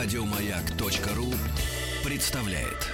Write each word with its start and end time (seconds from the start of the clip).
Радиомаяк.ру 0.00 1.34
представляет. 2.08 2.86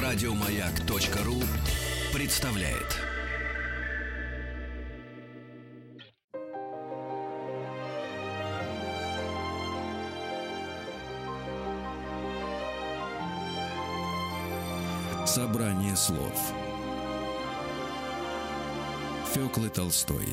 Радиомаяк.ру 0.00 1.42
представляет. 2.14 2.96
Собрание 15.26 15.96
слов 15.96 16.54
Фёклы 19.34 19.68
Толстой 19.68 20.26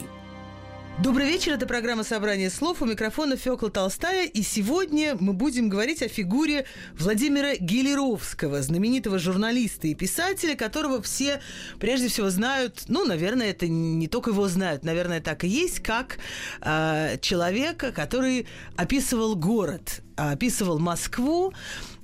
Добрый 1.03 1.27
вечер, 1.27 1.53
это 1.53 1.67
программа 1.67 2.03
«Собрание 2.03 2.49
слов». 2.49 2.81
У 2.81 2.85
микрофона 2.85 3.37
Фёкла 3.37 3.69
Толстая. 3.69 4.25
И 4.25 4.41
сегодня 4.41 5.15
мы 5.19 5.33
будем 5.33 5.69
говорить 5.69 6.01
о 6.01 6.07
фигуре 6.07 6.65
Владимира 6.97 7.55
Гелеровского, 7.55 8.63
знаменитого 8.63 9.19
журналиста 9.19 9.87
и 9.87 9.93
писателя, 9.93 10.55
которого 10.55 10.99
все 11.03 11.39
прежде 11.79 12.07
всего 12.07 12.31
знают, 12.31 12.85
ну, 12.87 13.05
наверное, 13.05 13.51
это 13.51 13.67
не 13.67 14.07
только 14.07 14.31
его 14.31 14.47
знают, 14.47 14.83
наверное, 14.83 15.21
так 15.21 15.43
и 15.43 15.47
есть, 15.47 15.83
как 15.83 16.17
э, 16.61 17.19
человека, 17.21 17.91
который 17.91 18.47
описывал 18.75 19.35
город, 19.35 20.01
описывал 20.15 20.79
Москву, 20.79 21.53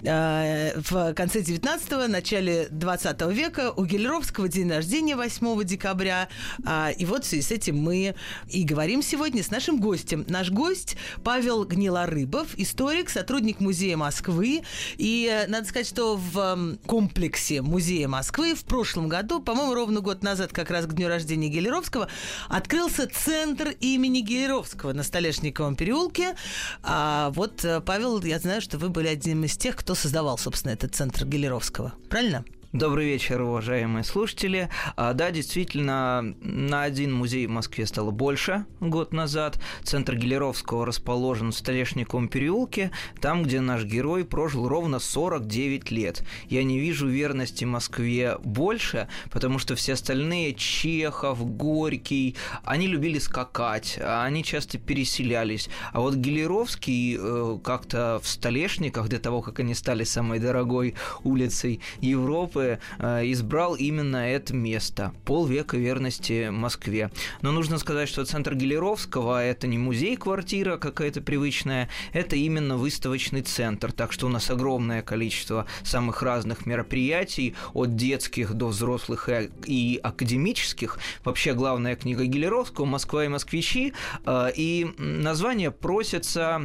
в 0.03 1.13
конце 1.13 1.39
19-го, 1.39 2.07
начале 2.07 2.67
20 2.69 3.21
века 3.31 3.71
у 3.71 3.85
Гелеровского 3.85 4.49
день 4.49 4.69
рождения 4.69 5.15
8 5.15 5.63
декабря. 5.63 6.27
А, 6.65 6.91
и 6.91 7.05
вот 7.05 7.23
в 7.23 7.27
связи 7.27 7.41
с 7.41 7.51
этим 7.51 7.77
мы 7.77 8.15
и 8.49 8.63
говорим 8.63 9.01
сегодня 9.01 9.41
с 9.41 9.49
нашим 9.49 9.79
гостем. 9.79 10.25
Наш 10.27 10.51
гость 10.51 10.97
Павел 11.23 11.63
Гнилорыбов, 11.63 12.53
историк, 12.57 13.09
сотрудник 13.09 13.61
Музея 13.61 13.95
Москвы. 13.95 14.63
И 14.97 15.29
э, 15.31 15.47
надо 15.47 15.67
сказать, 15.67 15.87
что 15.87 16.17
в 16.17 16.77
комплексе 16.85 17.61
Музея 17.61 18.09
Москвы 18.09 18.55
в 18.55 18.65
прошлом 18.65 19.07
году, 19.07 19.41
по-моему, 19.41 19.73
ровно 19.73 20.01
год 20.01 20.21
назад, 20.21 20.51
как 20.51 20.69
раз 20.69 20.85
к 20.85 20.93
дню 20.93 21.07
рождения 21.07 21.47
Гелеровского, 21.47 22.09
открылся 22.49 23.07
центр 23.07 23.69
имени 23.79 24.19
Гелеровского 24.19 24.91
на 24.91 25.03
Столешниковом 25.03 25.77
переулке. 25.77 26.35
А 26.81 27.31
вот, 27.31 27.63
э, 27.63 27.79
Павел, 27.79 28.21
я 28.21 28.39
знаю, 28.39 28.61
что 28.61 28.77
вы 28.77 28.89
были 28.89 29.07
одним 29.07 29.45
из 29.45 29.55
тех, 29.55 29.77
кто 29.77 29.92
кто 29.93 30.01
создавал, 30.01 30.39
собственно, 30.39 30.71
этот 30.71 30.95
центр 30.95 31.23
Гелеровского. 31.23 31.93
Правильно? 32.09 32.43
Добрый 32.73 33.05
вечер, 33.05 33.39
уважаемые 33.39 34.03
слушатели. 34.03 34.67
А, 34.95 35.13
да, 35.13 35.29
действительно, 35.29 36.33
на 36.41 36.81
один 36.81 37.13
музей 37.13 37.45
в 37.45 37.51
Москве 37.51 37.85
стало 37.85 38.09
больше 38.09 38.65
год 38.79 39.13
назад. 39.13 39.59
Центр 39.83 40.15
Гелеровского 40.15 40.83
расположен 40.83 41.51
в 41.51 41.55
Столешниковом 41.55 42.27
переулке, 42.29 42.89
там, 43.21 43.43
где 43.43 43.61
наш 43.61 43.83
герой 43.83 44.25
прожил 44.25 44.67
ровно 44.67 44.97
49 44.97 45.91
лет. 45.91 46.23
Я 46.49 46.63
не 46.63 46.79
вижу 46.79 47.07
верности 47.07 47.63
Москве 47.63 48.39
больше, 48.43 49.07
потому 49.29 49.59
что 49.59 49.75
все 49.75 49.93
остальные, 49.93 50.55
Чехов, 50.55 51.45
Горький, 51.55 52.35
они 52.63 52.87
любили 52.87 53.19
скакать, 53.19 53.99
они 54.03 54.43
часто 54.43 54.79
переселялись. 54.79 55.69
А 55.91 55.99
вот 55.99 56.15
Гелеровский 56.15 57.17
э, 57.19 57.59
как-то 57.63 58.19
в 58.23 58.27
Столешниках, 58.27 59.09
до 59.09 59.19
того, 59.19 59.43
как 59.43 59.59
они 59.59 59.75
стали 59.75 60.05
самой 60.05 60.39
дорогой 60.39 60.95
улицей 61.23 61.79
Европы, 62.01 62.62
бы 62.63 62.79
э, 62.99 63.31
избрал 63.31 63.75
именно 63.75 64.17
это 64.17 64.55
место. 64.55 65.13
Полвека 65.25 65.77
верности 65.77 66.49
Москве. 66.49 67.11
Но 67.41 67.51
нужно 67.51 67.77
сказать, 67.77 68.09
что 68.09 68.25
центр 68.25 68.55
Гелеровского– 68.55 69.43
это 69.45 69.67
не 69.67 69.77
музей-квартира 69.77 70.77
какая-то 70.77 71.21
привычная, 71.21 71.89
это 72.13 72.35
именно 72.35 72.77
выставочный 72.77 73.41
центр. 73.41 73.91
Так 73.91 74.11
что 74.11 74.27
у 74.27 74.29
нас 74.29 74.49
огромное 74.49 75.01
количество 75.01 75.65
самых 75.83 76.23
разных 76.23 76.65
мероприятий, 76.65 77.55
от 77.73 77.95
детских 77.95 78.53
до 78.53 78.67
взрослых 78.67 79.29
и 79.65 79.99
академических. 80.01 80.99
Вообще 81.23 81.53
главная 81.53 81.95
книга 81.95 82.25
Гелеровского 82.25 82.85
«Москва 82.85 83.25
и 83.25 83.27
москвичи». 83.27 83.93
Э, 84.25 84.49
и 84.55 84.87
название 84.97 85.71
просится 85.71 86.61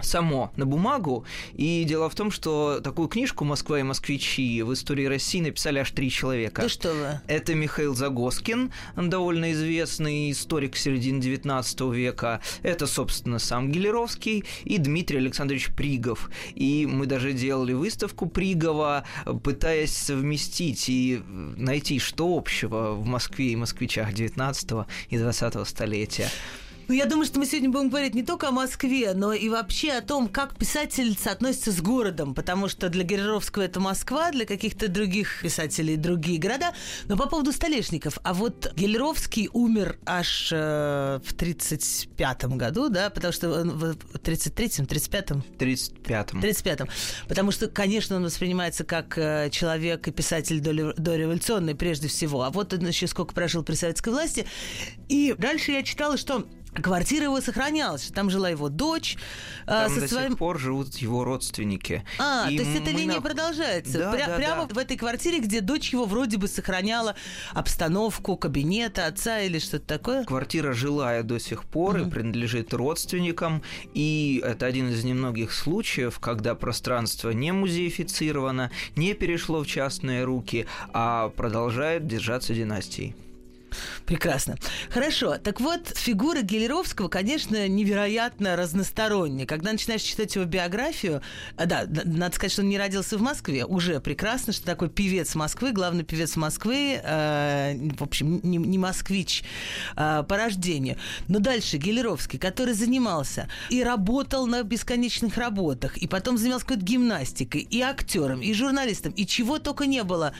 само 0.00 0.52
на 0.56 0.66
бумагу. 0.66 1.24
И 1.54 1.84
дело 1.84 2.08
в 2.08 2.14
том, 2.14 2.30
что 2.30 2.80
такую 2.82 3.08
книжку 3.08 3.44
«Москва 3.44 3.80
и 3.80 3.82
москвичи» 3.82 4.62
в 4.62 4.72
истории 4.72 5.06
России 5.06 5.40
написали 5.40 5.78
аж 5.78 5.90
три 5.90 6.10
человека. 6.10 6.62
Да 6.62 6.68
что 6.68 6.92
вы? 6.92 7.20
Это 7.26 7.54
Михаил 7.54 7.94
Загоскин, 7.94 8.72
довольно 8.96 9.52
известный 9.52 10.30
историк 10.30 10.76
середины 10.76 11.20
XIX 11.20 11.94
века. 11.94 12.40
Это, 12.62 12.86
собственно, 12.86 13.38
сам 13.38 13.70
Гелеровский 13.70 14.44
и 14.64 14.78
Дмитрий 14.78 15.18
Александрович 15.18 15.70
Пригов. 15.74 16.30
И 16.54 16.86
мы 16.90 17.06
даже 17.06 17.32
делали 17.32 17.72
выставку 17.72 18.26
Пригова, 18.26 19.04
пытаясь 19.42 19.96
совместить 19.96 20.88
и 20.88 21.22
найти, 21.56 21.98
что 21.98 22.36
общего 22.36 22.92
в 22.92 23.06
Москве 23.06 23.52
и 23.52 23.56
москвичах 23.56 24.12
XIX 24.12 24.86
и 25.08 25.16
XX 25.16 25.64
столетия. 25.64 26.30
Ну, 26.86 26.94
я 26.94 27.06
думаю, 27.06 27.24
что 27.24 27.38
мы 27.38 27.46
сегодня 27.46 27.70
будем 27.70 27.88
говорить 27.88 28.14
не 28.14 28.22
только 28.22 28.48
о 28.48 28.50
Москве, 28.50 29.14
но 29.14 29.32
и 29.32 29.48
вообще 29.48 29.92
о 29.92 30.02
том, 30.02 30.28
как 30.28 30.58
писатель 30.58 31.16
соотносится 31.18 31.72
с 31.72 31.80
городом, 31.80 32.34
потому 32.34 32.68
что 32.68 32.90
для 32.90 33.04
Героровского 33.04 33.62
это 33.62 33.80
Москва, 33.80 34.30
для 34.30 34.44
каких-то 34.44 34.88
других 34.88 35.40
писателей 35.42 35.96
другие 35.96 36.38
города. 36.38 36.74
Но 37.06 37.16
по 37.16 37.26
поводу 37.26 37.52
столешников. 37.52 38.18
А 38.22 38.34
вот 38.34 38.70
Гелеровский 38.76 39.48
умер 39.52 39.98
аж 40.04 40.50
э, 40.52 41.20
в 41.24 41.34
35-м 41.34 42.58
году, 42.58 42.90
да, 42.90 43.08
потому 43.08 43.32
что 43.32 43.60
он 43.60 43.70
в 43.70 43.96
33-м, 44.16 44.84
35-м? 44.84 45.44
35-м. 45.58 46.40
35-м. 46.40 46.88
Потому 47.28 47.50
что, 47.50 47.68
конечно, 47.68 48.16
он 48.16 48.24
воспринимается 48.24 48.84
как 48.84 49.16
э, 49.16 49.48
человек 49.50 50.06
и 50.06 50.10
писатель 50.10 50.60
дореволюционный 50.60 51.74
прежде 51.74 52.08
всего. 52.08 52.42
А 52.42 52.50
вот 52.50 52.74
он 52.74 52.86
еще 52.86 53.06
сколько 53.06 53.32
прожил 53.32 53.62
при 53.62 53.74
советской 53.74 54.10
власти. 54.10 54.44
И 55.08 55.34
дальше 55.38 55.72
я 55.72 55.82
читала, 55.82 56.18
что 56.18 56.46
Квартира 56.82 57.24
его 57.24 57.40
сохранялась, 57.40 58.10
там 58.14 58.30
жила 58.30 58.48
его 58.48 58.68
дочь. 58.68 59.16
А, 59.66 59.86
там 59.86 59.94
со 59.94 60.00
до 60.00 60.08
своим... 60.08 60.30
сих 60.30 60.38
пор 60.38 60.58
живут 60.58 60.94
его 60.96 61.24
родственники. 61.24 62.04
А, 62.18 62.48
и 62.50 62.56
то 62.56 62.64
есть 62.64 62.80
эта 62.80 62.90
линия 62.90 63.16
на... 63.16 63.20
продолжается. 63.20 63.98
Да, 63.98 64.14
Пря- 64.14 64.26
да, 64.26 64.36
прямо 64.36 64.66
да. 64.66 64.74
в 64.74 64.78
этой 64.78 64.96
квартире, 64.96 65.40
где 65.40 65.60
дочь 65.60 65.92
его 65.92 66.04
вроде 66.04 66.36
бы 66.36 66.48
сохраняла 66.48 67.14
обстановку 67.52 68.36
кабинета 68.36 69.06
отца 69.06 69.40
или 69.40 69.58
что-то 69.58 69.86
такое? 69.86 70.24
Квартира 70.24 70.72
жилая 70.72 71.22
до 71.22 71.38
сих 71.38 71.64
пор 71.64 71.96
mm-hmm. 71.96 72.08
и 72.08 72.10
принадлежит 72.10 72.74
родственникам. 72.74 73.62
И 73.94 74.42
это 74.44 74.66
один 74.66 74.90
из 74.90 75.04
немногих 75.04 75.52
случаев, 75.52 76.18
когда 76.18 76.54
пространство 76.54 77.30
не 77.30 77.52
музеифицировано, 77.52 78.70
не 78.96 79.14
перешло 79.14 79.62
в 79.62 79.66
частные 79.66 80.24
руки, 80.24 80.66
а 80.92 81.28
продолжает 81.30 82.06
держаться 82.06 82.54
династией. 82.54 83.14
Прекрасно. 84.06 84.56
Хорошо. 84.90 85.38
Так 85.38 85.60
вот, 85.60 85.96
фигура 85.96 86.42
Гелеровского, 86.42 87.08
конечно, 87.08 87.66
невероятно 87.68 88.54
разносторонняя. 88.54 89.46
Когда 89.46 89.72
начинаешь 89.72 90.02
читать 90.02 90.34
его 90.34 90.44
биографию, 90.44 91.22
а, 91.56 91.64
да, 91.64 91.86
надо 91.86 92.34
сказать, 92.34 92.52
что 92.52 92.62
он 92.62 92.68
не 92.68 92.78
родился 92.78 93.16
в 93.16 93.22
Москве. 93.22 93.64
Уже 93.64 94.00
прекрасно, 94.00 94.52
что 94.52 94.66
такой 94.66 94.90
певец 94.90 95.34
Москвы, 95.34 95.72
главный 95.72 96.04
певец 96.04 96.36
Москвы, 96.36 97.00
э, 97.02 97.76
в 97.96 98.02
общем, 98.02 98.40
не, 98.42 98.58
не 98.58 98.76
москвич 98.76 99.42
э, 99.96 100.22
по 100.28 100.36
рождению. 100.36 100.98
Но 101.28 101.38
дальше 101.38 101.78
Гелеровский, 101.78 102.38
который 102.38 102.74
занимался 102.74 103.48
и 103.70 103.82
работал 103.82 104.46
на 104.46 104.62
бесконечных 104.64 105.38
работах, 105.38 105.96
и 105.96 106.06
потом 106.06 106.36
занимался 106.36 106.66
какой-то 106.66 106.84
гимнастикой, 106.84 107.62
и 107.62 107.80
актером, 107.80 108.42
и 108.42 108.52
журналистом, 108.52 109.12
и 109.12 109.26
чего 109.26 109.58
только 109.58 109.86
не 109.86 110.02
было. 110.04 110.34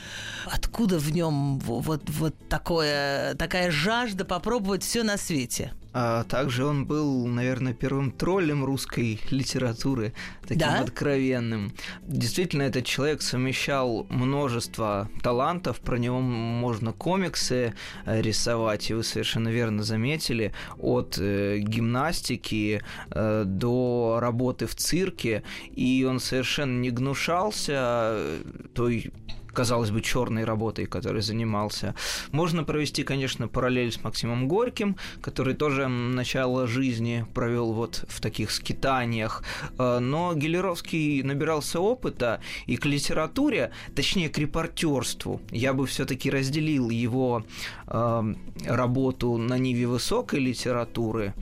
Откуда 0.45 0.99
в 0.99 1.11
нем 1.11 1.57
вот, 1.59 2.03
вот 2.09 2.35
такое, 2.47 3.33
такая 3.33 3.54
такая 3.55 3.71
жажда 3.71 4.25
попробовать 4.25 4.83
все 4.83 5.03
на 5.03 5.15
свете. 5.15 5.71
А 5.93 6.25
также 6.25 6.65
он 6.65 6.85
был, 6.85 7.25
наверное, 7.25 7.73
первым 7.73 8.11
троллем 8.11 8.65
русской 8.65 9.17
литературы, 9.29 10.13
таким 10.41 10.57
да? 10.57 10.81
откровенным. 10.81 11.71
Действительно, 12.01 12.63
этот 12.63 12.83
человек 12.83 13.21
совмещал 13.21 14.05
множество 14.09 15.09
талантов, 15.23 15.79
про 15.79 15.97
него 15.97 16.19
можно 16.19 16.91
комиксы 16.91 17.73
э, 18.05 18.21
рисовать, 18.21 18.89
и 18.89 18.93
вы 18.93 19.05
совершенно 19.05 19.47
верно 19.47 19.83
заметили, 19.83 20.51
от 20.77 21.17
э, 21.17 21.59
гимнастики 21.59 22.81
э, 23.11 23.43
до 23.45 24.17
работы 24.19 24.65
в 24.65 24.75
цирке, 24.75 25.43
и 25.71 26.05
он 26.05 26.19
совершенно 26.19 26.77
не 26.77 26.89
гнушался 26.89 27.71
э, 28.17 28.41
той 28.73 29.13
казалось 29.55 29.89
бы, 29.89 30.01
черной 30.01 30.43
работой, 30.43 30.85
которой 30.85 31.21
занимался. 31.21 31.95
Можно 32.31 32.63
провести, 32.63 33.03
конечно, 33.03 33.47
параллель 33.47 33.91
с 33.91 34.03
Максимом 34.03 34.47
Горьким, 34.47 34.97
который 35.21 35.55
тоже 35.55 35.87
начало 35.87 36.67
жизни 36.67 37.25
провел 37.33 37.73
вот 37.73 38.05
в 38.07 38.21
таких 38.21 38.51
скитаниях, 38.51 39.43
э, 39.79 39.99
но 39.99 40.33
Гелеровский 40.35 41.23
набирался 41.23 41.79
опыта 41.79 42.41
и 42.67 42.77
к 42.77 42.85
литературе, 42.85 43.71
точнее 43.95 44.29
к 44.29 44.37
репортерству, 44.37 45.41
я 45.51 45.73
бы 45.73 45.87
все-таки 45.87 46.29
разделил 46.29 46.89
его 46.89 47.45
э, 47.87 48.33
работу 48.65 49.37
на 49.37 49.57
ниве 49.57 49.87
высокой 49.87 50.39
литературы 50.39 51.33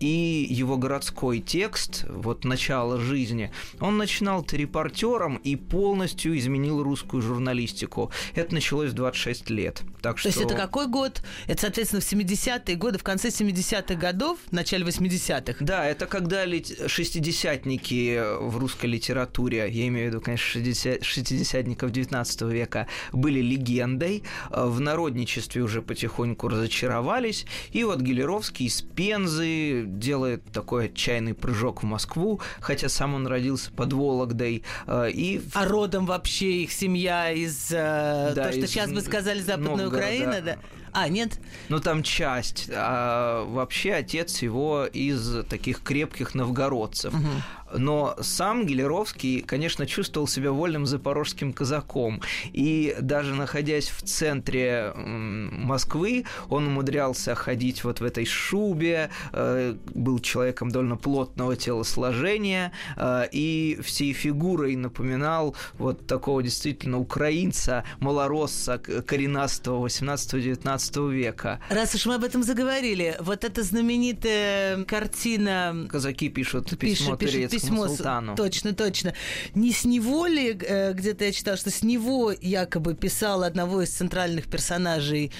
и 0.00 0.46
его 0.48 0.76
городской 0.76 1.38
текст, 1.40 2.04
вот 2.08 2.44
начало 2.44 2.98
жизни, 2.98 3.52
он 3.78 3.98
начинал 3.98 4.44
репортером 4.50 5.36
и 5.36 5.56
полностью 5.56 6.36
изменил 6.38 6.82
русскую 6.82 7.22
журналистику. 7.22 8.10
Это 8.34 8.54
началось 8.54 8.90
в 8.90 8.94
26 8.94 9.50
лет. 9.50 9.82
Так 10.00 10.18
что... 10.18 10.30
То 10.30 10.38
есть 10.38 10.50
это 10.50 10.60
какой 10.60 10.86
год? 10.86 11.22
Это, 11.46 11.60
соответственно, 11.60 12.00
в 12.00 12.10
70-е 12.10 12.76
годы, 12.76 12.98
в 12.98 13.02
конце 13.02 13.28
70-х 13.28 13.94
годов, 13.94 14.38
в 14.48 14.52
начале 14.52 14.84
80-х? 14.84 15.64
Да, 15.64 15.84
это 15.84 16.06
когда 16.06 16.44
шестидесятники 16.86 18.20
в 18.40 18.56
русской 18.56 18.86
литературе, 18.86 19.68
я 19.70 19.86
имею 19.88 20.06
в 20.06 20.14
виду, 20.14 20.20
конечно, 20.22 20.46
60... 20.46 21.04
шестидесятников 21.04 21.90
19 21.90 22.42
века, 22.42 22.86
были 23.12 23.40
легендой, 23.40 24.22
в 24.50 24.80
народничестве 24.80 25.62
уже 25.62 25.82
потихоньку 25.82 26.48
разочаровались, 26.48 27.44
и 27.72 27.84
вот 27.84 28.00
Гелеровский 28.00 28.66
из 28.66 28.80
Пензы, 28.80 29.89
делает 29.98 30.44
такой 30.52 30.86
отчаянный 30.86 31.34
прыжок 31.34 31.82
в 31.82 31.86
Москву, 31.86 32.40
хотя 32.60 32.88
сам 32.88 33.14
он 33.14 33.26
родился 33.26 33.70
под 33.72 33.92
Вологдой. 33.92 34.64
Э, 34.86 35.10
и... 35.10 35.42
А 35.54 35.66
родом 35.66 36.06
вообще 36.06 36.62
их 36.62 36.72
семья 36.72 37.30
из... 37.30 37.70
Э, 37.70 38.32
да, 38.34 38.46
то, 38.46 38.52
что 38.52 38.60
из... 38.60 38.70
сейчас 38.70 38.92
бы 38.92 39.00
сказали 39.00 39.40
Западная 39.40 39.76
Новгорода. 39.76 39.96
Украина, 39.96 40.40
да? 40.40 40.56
А, 40.92 41.08
нет? 41.08 41.38
Ну, 41.68 41.80
там 41.80 42.02
часть. 42.02 42.70
А 42.72 43.44
вообще 43.44 43.94
отец 43.94 44.42
его 44.42 44.86
из 44.86 45.44
таких 45.46 45.82
крепких 45.82 46.34
новгородцев. 46.34 47.14
Угу. 47.14 47.28
Но 47.76 48.16
сам 48.20 48.66
Гелеровский, 48.66 49.42
конечно, 49.42 49.86
чувствовал 49.86 50.26
себя 50.26 50.52
вольным 50.52 50.86
запорожским 50.86 51.52
казаком. 51.52 52.20
И 52.52 52.96
даже 53.00 53.34
находясь 53.34 53.88
в 53.88 54.02
центре 54.02 54.92
Москвы, 54.96 56.24
он 56.48 56.68
умудрялся 56.68 57.34
ходить 57.34 57.84
вот 57.84 58.00
в 58.00 58.04
этой 58.04 58.24
шубе, 58.24 59.10
э, 59.32 59.74
был 59.94 60.18
человеком 60.18 60.70
довольно 60.70 60.96
плотного 60.96 61.56
телосложения, 61.56 62.72
э, 62.96 63.28
и 63.32 63.78
всей 63.82 64.12
фигурой 64.12 64.76
напоминал 64.76 65.54
вот 65.78 66.06
такого 66.06 66.42
действительно 66.42 66.98
украинца, 66.98 67.84
малоросса, 68.00 68.78
коренастого 68.78 69.86
18-19 69.86 70.79
века. 71.08 71.60
Раз 71.68 71.94
уж 71.94 72.06
мы 72.06 72.14
об 72.14 72.24
этом 72.24 72.42
заговорили, 72.42 73.16
вот 73.20 73.44
эта 73.44 73.62
знаменитая 73.62 74.84
картина... 74.84 75.86
Казаки 75.88 76.28
пишут 76.28 76.78
письмо 76.78 77.16
пишет, 77.16 77.50
письмо 77.50 77.88
султану. 77.88 78.34
Точно, 78.36 78.74
точно. 78.74 79.14
Не 79.54 79.72
с 79.72 79.84
него 79.84 80.26
ли, 80.26 80.58
э, 80.60 80.92
где-то 80.92 81.24
я 81.24 81.32
читала, 81.32 81.56
что 81.56 81.70
с 81.70 81.82
него 81.82 82.32
якобы 82.32 82.94
писал 82.94 83.42
одного 83.42 83.82
из 83.82 83.90
центральных 83.90 84.46
персонажей 84.46 85.32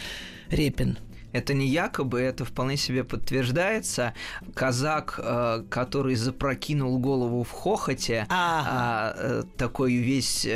Репин? 0.50 0.98
Это 1.32 1.54
не 1.54 1.68
якобы, 1.68 2.20
это 2.20 2.44
вполне 2.44 2.76
себе 2.76 3.04
подтверждается. 3.04 4.14
Казак, 4.54 5.20
э, 5.22 5.64
который 5.70 6.16
запрокинул 6.16 6.98
голову 6.98 7.44
в 7.44 7.50
хохоте, 7.50 8.26
а, 8.28 9.14
э, 9.16 9.42
такой 9.56 9.94
весь 9.94 10.46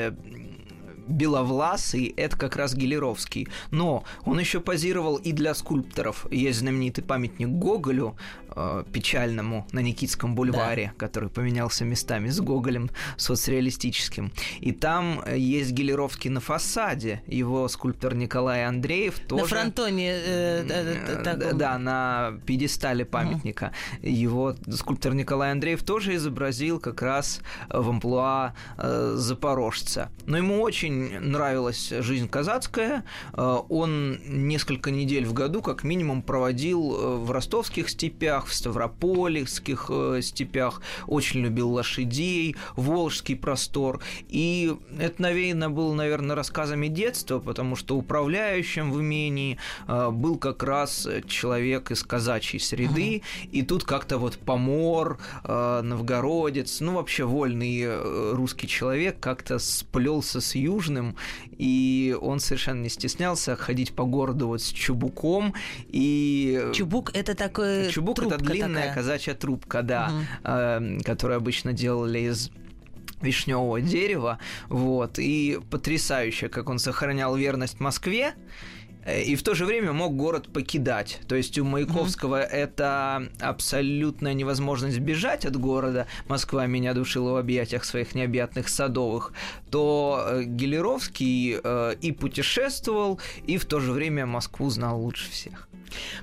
беловласый, 1.09 2.13
это 2.17 2.37
как 2.37 2.57
раз 2.57 2.75
Гелеровский. 2.75 3.49
Но 3.71 4.05
он 4.25 4.39
еще 4.39 4.61
позировал 4.61 5.17
и 5.17 5.33
для 5.33 5.55
скульпторов. 5.55 6.27
Есть 6.31 6.61
знаменитый 6.61 7.05
памятник 7.05 7.49
Гоголю, 7.49 8.17
э, 8.55 8.85
печальному, 8.93 9.67
на 9.73 9.81
Никитском 9.81 10.35
бульваре, 10.35 10.93
да. 10.93 11.07
который 11.07 11.29
поменялся 11.29 11.85
местами 11.85 12.29
с 12.29 12.41
Гоголем 12.41 12.91
соцреалистическим. 13.17 14.33
И 14.61 14.73
там 14.73 15.23
есть 15.35 15.73
Гелеровский 15.73 16.31
на 16.31 16.41
фасаде. 16.41 17.23
Его 17.27 17.69
скульптор 17.69 18.15
Николай 18.15 18.65
Андреев 18.65 19.19
тоже... 19.19 19.43
На 19.43 19.49
фронтоне. 19.49 20.11
Э, 20.11 20.67
э, 20.69 21.53
да, 21.55 21.79
на 21.79 22.35
пьедестале 22.47 23.05
памятника. 23.05 23.73
Угу. 23.99 24.09
Его 24.09 24.55
скульптор 24.71 25.15
Николай 25.15 25.53
Андреев 25.53 25.83
тоже 25.83 26.15
изобразил 26.15 26.81
как 26.81 27.03
раз 27.03 27.41
в 27.69 27.89
амплуа 27.89 28.55
э, 28.79 29.15
запорожца. 29.17 30.11
Но 30.27 30.37
ему 30.37 30.61
очень 30.61 30.94
очень 30.95 31.19
нравилась 31.21 31.89
жизнь 31.91 32.29
казацкая. 32.29 33.05
Э, 33.35 33.59
он 33.69 34.19
несколько 34.27 34.91
недель 34.91 35.25
в 35.27 35.33
году, 35.33 35.63
как 35.63 35.85
минимум, 35.85 36.23
проводил 36.23 36.97
э, 36.97 37.17
в 37.17 37.31
ростовских 37.31 37.89
степях, 37.89 38.47
в 38.47 38.55
ставропольских 38.55 39.87
э, 39.89 40.21
степях. 40.23 40.81
Очень 41.07 41.41
любил 41.41 41.71
лошадей, 41.71 42.57
волжский 42.77 43.37
простор. 43.37 44.01
И 44.29 44.75
это 44.99 45.23
навеяно 45.23 45.71
было, 45.71 45.95
наверное, 45.95 46.37
рассказами 46.37 46.89
детства, 46.89 47.39
потому 47.39 47.77
что 47.77 47.97
управляющим 47.97 48.93
в 48.93 49.01
имении 49.01 49.59
был 49.87 50.37
как 50.37 50.63
раз 50.63 51.09
человек 51.27 51.91
из 51.91 52.03
казачьей 52.03 52.61
среды. 52.61 53.23
И 53.51 53.63
тут 53.63 53.85
как-то 53.85 54.19
вот 54.19 54.39
помор, 54.39 55.19
новгородец, 55.45 56.81
ну 56.81 56.95
вообще 56.95 57.25
вольный 57.25 58.33
русский 58.33 58.69
человек 58.69 59.19
как-то 59.21 59.59
сплелся 59.59 60.41
с 60.41 60.55
южным 60.55 60.84
Южным, 60.85 61.17
и 61.57 62.17
он 62.21 62.41
совершенно 62.41 62.83
не 62.83 62.89
стеснялся 62.89 63.57
ходить 63.57 63.95
по 63.95 64.05
городу 64.05 64.49
вот 64.49 64.63
с 64.63 64.69
чубуком 64.69 65.55
и... 65.89 66.71
Чубук— 66.75 67.11
это 67.15 67.35
такой 67.35 67.91
Чубук— 67.91 68.19
это 68.21 68.39
длинная 68.39 68.89
такая. 68.89 68.95
казачья 68.95 69.35
трубка, 69.35 69.83
да, 69.83 70.11
угу. 70.13 70.25
э, 70.45 70.99
которую 71.05 71.37
обычно 71.39 71.73
делали 71.73 72.21
из 72.21 72.51
вишневого 73.21 73.81
дерева, 73.81 74.39
вот, 74.69 75.19
и 75.19 75.59
потрясающе, 75.71 76.49
как 76.49 76.69
он 76.69 76.79
сохранял 76.79 77.35
верность 77.37 77.81
Москве, 77.81 78.35
и 79.07 79.37
в 79.37 79.43
то 79.43 79.55
же 79.55 79.65
время 79.65 79.93
мог 79.93 80.17
город 80.17 80.53
покидать. 80.53 81.21
То 81.29 81.35
есть 81.35 81.59
у 81.59 81.65
Маяковского 81.65 82.41
mm-hmm. 82.43 82.49
это 82.49 83.29
абсолютная 83.41 84.35
невозможность 84.35 84.99
бежать 84.99 85.45
от 85.45 85.57
города. 85.57 86.07
Москва 86.29 86.67
меня 86.67 86.95
душила 86.95 87.33
в 87.33 87.37
объятиях 87.37 87.85
своих 87.85 88.15
необъятных 88.15 88.69
садовых. 88.69 89.33
То 89.71 90.25
э, 90.27 90.43
Гелеровский 90.45 91.59
э, 91.63 91.95
и 92.01 92.13
путешествовал, 92.13 93.21
и 93.47 93.59
в 93.59 93.67
то 93.67 93.81
же 93.81 93.93
время 93.93 94.27
Москву 94.27 94.71
знал 94.71 95.01
лучше 95.01 95.31
всех. 95.31 95.69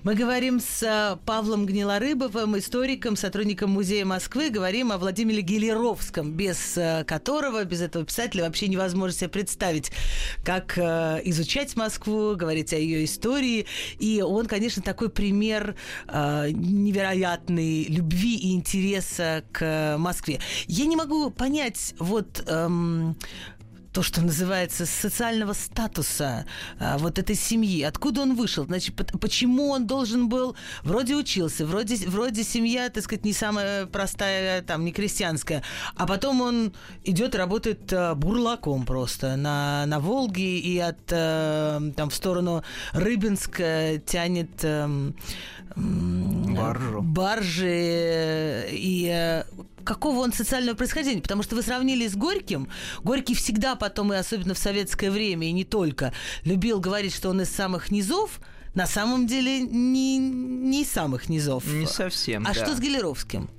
Мы 0.04 0.16
говорим 0.16 0.60
с 0.60 0.84
э, 0.84 1.18
Павлом 1.26 1.66
Гнилорыбовым, 1.66 2.58
историком, 2.58 3.16
сотрудником 3.16 3.72
Музея 3.72 4.06
Москвы. 4.06 4.50
Говорим 4.50 4.92
о 4.92 4.98
Владимире 4.98 5.42
Гелеровском, 5.42 6.32
без 6.32 6.78
э, 6.78 7.04
которого, 7.06 7.64
без 7.64 7.82
этого 7.82 8.06
писателя 8.06 8.44
вообще 8.46 8.68
невозможно 8.68 9.18
себе 9.18 9.30
представить, 9.30 9.92
как 10.44 10.78
э, 10.78 11.22
изучать 11.26 11.76
Москву, 11.76 12.36
говорить 12.36 12.74
о 12.74 12.78
ее 12.78 13.06
истории. 13.06 13.66
И 14.00 14.22
он, 14.22 14.48
конечно, 14.48 14.82
такой 14.82 15.10
пример 15.10 15.75
невероятной 16.08 17.86
любви 17.86 18.38
и 18.38 18.54
интереса 18.54 19.44
к 19.51 19.96
Москве. 19.98 20.40
Я 20.68 20.86
не 20.86 20.96
могу 20.96 21.30
понять, 21.30 21.94
вот 22.00 22.44
эм, 22.48 23.16
то, 23.91 24.01
что 24.01 24.21
называется, 24.21 24.86
социального 24.86 25.53
статуса 25.53 26.45
а, 26.79 26.98
вот 26.98 27.19
этой 27.19 27.36
семьи. 27.36 27.83
Откуда 27.83 28.21
он 28.21 28.36
вышел? 28.36 28.65
Значит, 28.65 28.95
почему 29.19 29.69
он 29.69 29.86
должен 29.88 30.29
был... 30.29 30.55
Вроде 30.83 31.15
учился, 31.15 31.65
вроде, 31.65 31.95
вроде 32.07 32.43
семья, 32.43 32.89
так 32.89 33.03
сказать, 33.03 33.25
не 33.25 33.33
самая 33.33 33.86
простая, 33.86 34.62
там, 34.62 34.86
не 34.86 34.91
крестьянская. 34.91 35.63
А 35.95 36.07
потом 36.07 36.41
он 36.41 36.74
идет 37.03 37.36
и 37.36 37.38
работает 37.38 37.91
а, 37.91 38.15
бурлаком 38.15 38.86
просто 38.86 39.36
на, 39.36 39.86
на 39.86 40.00
Волге 40.00 40.60
и 40.60 40.77
от 40.79 41.12
а, 41.12 41.81
там 41.95 42.10
в 42.10 42.15
сторону 42.15 42.63
Рыбинска 42.93 44.01
тянет... 44.05 44.63
А, 44.63 44.89
баржу. 45.75 47.01
баржи 47.01 48.67
и 48.69 49.10
э, 49.10 49.43
какого 49.84 50.20
он 50.20 50.34
социального 50.34 50.76
происхождения, 50.76 51.22
потому 51.22 51.44
что 51.44 51.56
вы 51.56 51.62
сравнили 51.62 52.08
с 52.08 52.16
Горьким. 52.16 52.68
Горький 53.04 53.36
всегда 53.36 53.76
потом, 53.76 54.14
и 54.14 54.16
особенно 54.16 54.54
в 54.54 54.58
советское 54.58 55.12
время, 55.12 55.48
и 55.48 55.52
не 55.52 55.64
только, 55.64 56.14
любил 56.44 56.80
говорить, 56.80 57.14
что 57.14 57.30
он 57.30 57.42
из 57.42 57.50
самых 57.50 57.92
низов, 57.92 58.40
на 58.74 58.88
самом 58.88 59.28
деле 59.28 59.60
не, 59.62 60.18
не 60.18 60.84
из 60.84 60.92
самых 60.92 61.28
низов. 61.30 61.66
Не 61.68 61.88
совсем, 61.88 62.44
А 62.48 62.54
да. 62.54 62.66
что 62.66 62.76
с 62.76 62.80
Гелеровским? 62.80 63.50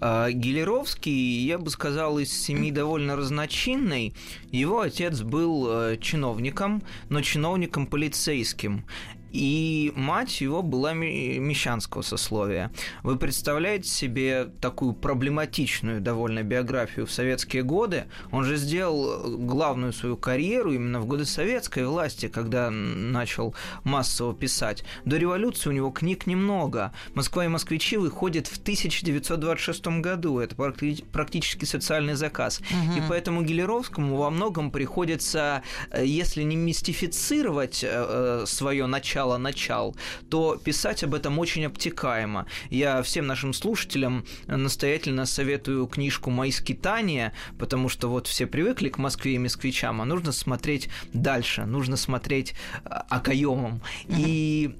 А, 0.00 0.30
Гелеровский, 0.30 1.44
я 1.46 1.58
бы 1.58 1.70
сказал, 1.70 2.18
из 2.18 2.32
семьи 2.32 2.70
довольно 2.70 3.16
разночинной. 3.16 4.14
Его 4.50 4.80
отец 4.80 5.22
был 5.22 5.68
э, 5.70 5.96
чиновником, 6.00 6.82
но 7.08 7.22
чиновником 7.22 7.86
полицейским. 7.86 8.84
И 9.32 9.92
мать 9.96 10.40
его 10.40 10.62
была 10.62 10.92
мещанского 10.94 12.02
сословия. 12.02 12.70
Вы 13.02 13.16
представляете 13.16 13.88
себе 13.88 14.50
такую 14.60 14.92
проблематичную 14.94 16.00
довольно 16.00 16.42
биографию 16.42 17.06
в 17.06 17.12
советские 17.12 17.62
годы? 17.62 18.04
Он 18.30 18.44
же 18.44 18.56
сделал 18.56 19.36
главную 19.38 19.92
свою 19.92 20.16
карьеру 20.16 20.72
именно 20.72 21.00
в 21.00 21.06
годы 21.06 21.24
советской 21.24 21.86
власти, 21.86 22.28
когда 22.28 22.70
начал 22.70 23.54
массово 23.84 24.34
писать. 24.34 24.84
До 25.04 25.16
революции 25.16 25.70
у 25.70 25.72
него 25.72 25.90
книг 25.90 26.26
немного. 26.26 26.92
«Москва 27.14 27.44
и 27.44 27.48
москвичи» 27.48 27.96
выходит 27.96 28.46
в 28.46 28.58
1926 28.58 29.86
году. 30.00 30.38
Это 30.38 30.54
практически 31.12 31.64
социальный 31.64 32.14
заказ. 32.14 32.60
Угу. 32.60 32.98
И 32.98 33.02
поэтому 33.08 33.42
Гелеровскому 33.42 34.16
во 34.16 34.30
многом 34.30 34.70
приходится, 34.70 35.62
э, 35.90 36.04
если 36.04 36.42
не 36.42 36.56
мистифицировать 36.56 37.82
э, 37.84 37.88
э, 37.90 38.44
свое 39.26 39.38
начало-начал, 39.38 39.96
то 40.30 40.56
писать 40.56 41.04
об 41.04 41.14
этом 41.14 41.38
очень 41.38 41.66
обтекаемо. 41.66 42.46
Я 42.70 43.02
всем 43.02 43.26
нашим 43.26 43.52
слушателям 43.52 44.24
настоятельно 44.46 45.26
советую 45.26 45.86
книжку 45.86 46.30
«Мои 46.30 46.50
скитания», 46.50 47.32
потому 47.58 47.88
что 47.88 48.08
вот 48.08 48.26
все 48.26 48.46
привыкли 48.46 48.88
к 48.88 48.98
Москве 48.98 49.34
и 49.34 49.38
москвичам, 49.38 50.00
а 50.00 50.04
нужно 50.04 50.32
смотреть 50.32 50.88
дальше, 51.12 51.66
нужно 51.66 51.96
смотреть 51.96 52.54
окоемом. 52.84 53.80
И 54.08 54.74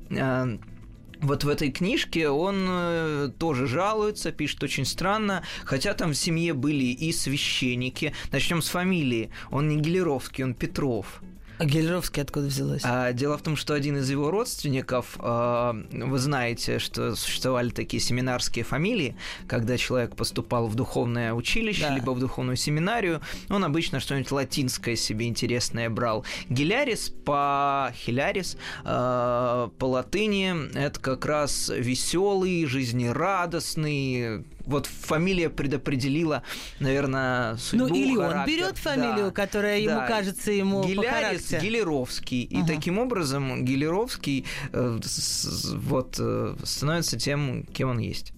вот 1.22 1.44
в 1.44 1.48
этой 1.48 1.72
книжке 1.72 2.28
он 2.28 2.66
э, 2.68 3.30
тоже 3.38 3.66
жалуется, 3.66 4.32
пишет 4.32 4.62
очень 4.62 4.84
странно, 4.84 5.42
хотя 5.64 5.94
там 5.94 6.10
в 6.10 6.14
семье 6.14 6.52
были 6.52 6.84
и 6.84 7.10
священники. 7.10 8.12
Начнем 8.32 8.60
с 8.60 8.68
фамилии. 8.68 9.30
Он 9.50 9.66
не 9.66 9.76
Гелеровский, 9.80 10.44
он 10.44 10.52
Петров. 10.52 11.22
А 11.58 11.64
Гелеровский 11.64 12.22
откуда 12.22 12.46
взялось? 12.46 12.82
А, 12.84 13.12
дело 13.12 13.38
в 13.38 13.42
том, 13.42 13.56
что 13.56 13.74
один 13.74 13.96
из 13.96 14.10
его 14.10 14.30
родственников, 14.30 15.16
а, 15.18 15.74
вы 15.90 16.18
знаете, 16.18 16.78
что 16.78 17.16
существовали 17.16 17.70
такие 17.70 18.00
семинарские 18.00 18.64
фамилии, 18.64 19.16
когда 19.46 19.78
человек 19.78 20.16
поступал 20.16 20.66
в 20.66 20.74
духовное 20.74 21.32
училище, 21.32 21.82
да. 21.82 21.94
либо 21.94 22.10
в 22.10 22.18
духовную 22.18 22.56
семинарию, 22.56 23.20
он 23.48 23.64
обычно 23.64 24.00
что-нибудь 24.00 24.30
латинское 24.30 24.96
себе 24.96 25.26
интересное 25.26 25.88
брал. 25.88 26.24
Гилярис 26.50 27.12
по 27.24 27.92
Хилярис 27.94 28.56
а, 28.84 29.70
по 29.78 29.86
латыни 29.86 30.72
это 30.76 31.00
как 31.00 31.24
раз 31.24 31.70
веселый, 31.74 32.66
жизнерадостный, 32.66 34.44
вот 34.66 34.86
фамилия 34.86 35.48
предопределила, 35.48 36.42
наверное, 36.80 37.56
судьбу. 37.56 37.88
Ну 37.88 37.94
или 37.94 38.16
характер. 38.16 38.38
он 38.38 38.46
берет 38.46 38.78
фамилию, 38.78 39.26
да, 39.26 39.30
которая 39.30 39.78
ему 39.78 39.94
да. 39.94 40.06
кажется 40.06 40.52
ему 40.52 40.84
Гилярис, 40.84 41.44
по 41.44 41.56
Гилеровский. 41.56 42.42
И 42.42 42.58
угу. 42.58 42.66
таким 42.66 42.98
образом 42.98 43.64
Гилеровский 43.64 44.44
э, 44.72 44.98
с, 45.02 45.72
вот, 45.72 46.16
э, 46.18 46.56
становится 46.64 47.18
тем, 47.18 47.64
кем 47.72 47.90
он 47.90 47.98
есть. 47.98 48.32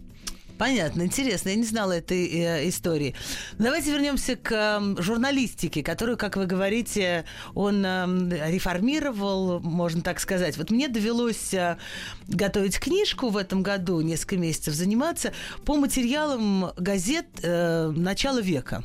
Понятно, 0.59 1.03
интересно. 1.03 1.51
Я 1.51 1.55
не 1.55 1.65
знала 1.65 1.93
этой 1.93 2.27
э, 2.27 2.69
истории. 2.69 3.15
Давайте 3.59 3.93
вернемся 3.93 4.35
к 4.35 4.51
э, 4.53 5.01
журналистике, 5.01 5.85
которую, 5.85 6.19
как 6.19 6.37
вы 6.37 6.47
говорите, 6.47 7.25
он 7.55 7.85
э, 7.87 8.51
реформировал, 8.51 9.61
можно 9.61 10.03
так 10.03 10.19
сказать. 10.19 10.57
Вот 10.57 10.71
мне 10.71 10.89
довелось 10.89 11.55
э, 11.55 11.79
готовить 12.27 12.81
книжку 12.81 13.29
в 13.29 13.37
этом 13.37 13.63
году, 13.63 14.01
несколько 14.01 14.37
месяцев 14.37 14.75
заниматься 14.75 15.33
по 15.65 15.77
материалам 15.77 16.73
газет 16.77 17.27
э, 17.43 17.93
начала 17.95 18.41
века. 18.41 18.83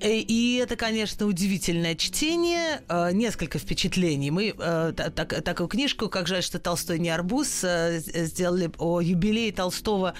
Э, 0.00 0.10
и 0.10 0.56
это, 0.56 0.74
конечно, 0.74 1.26
удивительное 1.26 1.94
чтение, 1.94 2.82
э, 2.88 3.12
несколько 3.12 3.60
впечатлений. 3.60 4.32
Мы 4.32 4.54
э, 4.58 4.92
так, 4.96 5.44
такую 5.44 5.68
книжку, 5.68 6.08
как 6.08 6.26
жаль, 6.26 6.42
что 6.42 6.58
Толстой 6.58 6.98
не 6.98 7.10
арбуз, 7.10 7.62
э, 7.62 8.00
сделали 8.00 8.72
о 8.78 9.00
юбилее 9.00 9.52
Толстого 9.52 10.14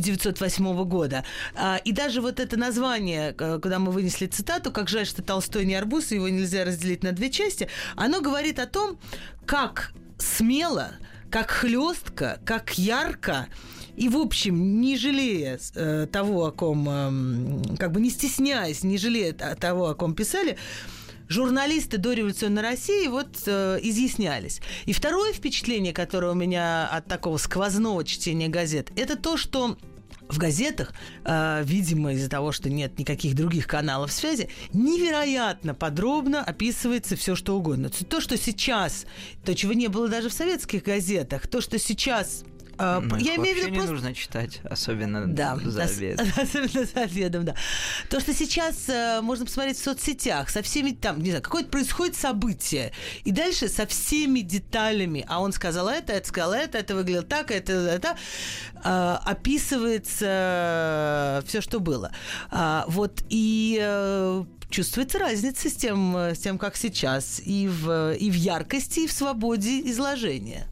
1908 0.00 0.84
года. 0.84 1.24
А, 1.54 1.76
и 1.76 1.92
даже 1.92 2.20
вот 2.20 2.40
это 2.40 2.56
название, 2.56 3.32
когда 3.32 3.78
мы 3.78 3.92
вынесли 3.92 4.26
цитату, 4.26 4.72
как 4.72 4.88
жаль, 4.88 5.06
что 5.06 5.22
Толстой 5.22 5.64
не 5.64 5.74
арбуз, 5.74 6.12
его 6.12 6.28
нельзя 6.28 6.64
разделить 6.64 7.02
на 7.02 7.12
две 7.12 7.30
части, 7.30 7.68
оно 7.96 8.20
говорит 8.20 8.58
о 8.58 8.66
том, 8.66 8.98
как 9.46 9.92
смело, 10.18 10.92
как 11.30 11.50
хлестко, 11.50 12.40
как 12.44 12.78
ярко 12.78 13.48
и, 13.96 14.08
в 14.08 14.16
общем, 14.16 14.80
не 14.80 14.96
жалея 14.96 15.58
э, 15.74 16.06
того, 16.10 16.46
о 16.46 16.50
ком, 16.50 16.88
э, 16.88 17.76
как 17.78 17.92
бы 17.92 18.00
не 18.00 18.10
стесняясь, 18.10 18.82
не 18.84 18.96
жалея 18.96 19.32
того, 19.32 19.88
о 19.88 19.94
ком 19.94 20.14
писали, 20.14 20.56
журналисты 21.28 21.98
до 21.98 22.12
революционной 22.12 22.62
России 22.62 23.06
вот 23.08 23.42
э, 23.46 23.78
изъяснялись. 23.82 24.60
И 24.86 24.92
второе 24.92 25.32
впечатление, 25.32 25.92
которое 25.92 26.32
у 26.32 26.36
меня 26.36 26.86
от 26.86 27.06
такого 27.06 27.36
сквозного 27.36 28.04
чтения 28.04 28.48
газет, 28.48 28.90
это 28.96 29.16
то, 29.16 29.36
что 29.36 29.76
в 30.28 30.38
газетах, 30.38 30.92
э, 31.24 31.62
видимо, 31.64 32.14
из-за 32.14 32.28
того, 32.28 32.52
что 32.52 32.70
нет 32.70 32.98
никаких 32.98 33.34
других 33.34 33.66
каналов 33.66 34.12
связи, 34.12 34.48
невероятно 34.72 35.74
подробно 35.74 36.42
описывается 36.42 37.16
все, 37.16 37.36
что 37.36 37.56
угодно. 37.56 37.90
То, 37.90 38.20
что 38.20 38.36
сейчас, 38.36 39.06
то, 39.44 39.54
чего 39.54 39.72
не 39.72 39.88
было 39.88 40.08
даже 40.08 40.28
в 40.28 40.32
советских 40.32 40.82
газетах, 40.82 41.46
то, 41.46 41.60
что 41.60 41.78
сейчас 41.78 42.44
а, 42.82 43.00
ну, 43.00 43.16
я 43.16 43.36
имею 43.36 43.54
в 43.54 43.58
виду 43.58 43.68
не 43.68 43.76
просто... 43.76 43.92
нужно 43.92 44.12
читать, 44.12 44.60
особенно 44.64 45.26
да, 45.26 45.56
за 45.56 45.84
обедом. 45.84 46.26
Особенно 46.36 46.84
за 46.84 47.00
обедом, 47.02 47.44
да. 47.44 47.54
То, 48.10 48.18
что 48.18 48.34
сейчас 48.34 48.88
э, 48.88 49.20
можно 49.22 49.44
посмотреть 49.44 49.78
в 49.78 49.84
соцсетях, 49.84 50.50
со 50.50 50.62
всеми 50.62 50.90
там, 50.90 51.22
не 51.22 51.30
знаю, 51.30 51.42
какое-то 51.42 51.68
происходит 51.68 52.16
событие, 52.16 52.92
и 53.22 53.30
дальше 53.30 53.68
со 53.68 53.86
всеми 53.86 54.40
деталями, 54.40 55.24
а 55.28 55.40
он 55.40 55.52
сказал 55.52 55.88
это, 55.88 56.12
это 56.12 56.26
сказал 56.26 56.54
это, 56.54 56.78
это 56.78 56.96
выглядело 56.96 57.22
так, 57.22 57.52
это, 57.52 57.72
это, 57.72 58.16
э, 58.82 59.18
описывается 59.26 60.24
все, 61.46 61.60
что 61.60 61.78
было. 61.78 62.10
А, 62.50 62.84
вот, 62.88 63.22
и 63.28 63.78
э, 63.80 64.44
чувствуется 64.70 65.20
разница 65.20 65.70
с 65.70 65.74
тем, 65.74 66.16
с 66.16 66.38
тем, 66.38 66.58
как 66.58 66.74
сейчас, 66.76 67.40
и 67.44 67.68
в, 67.68 68.14
и 68.14 68.28
в 68.28 68.34
яркости, 68.34 69.00
и 69.00 69.06
в 69.06 69.12
свободе 69.12 69.80
изложения. 69.88 70.66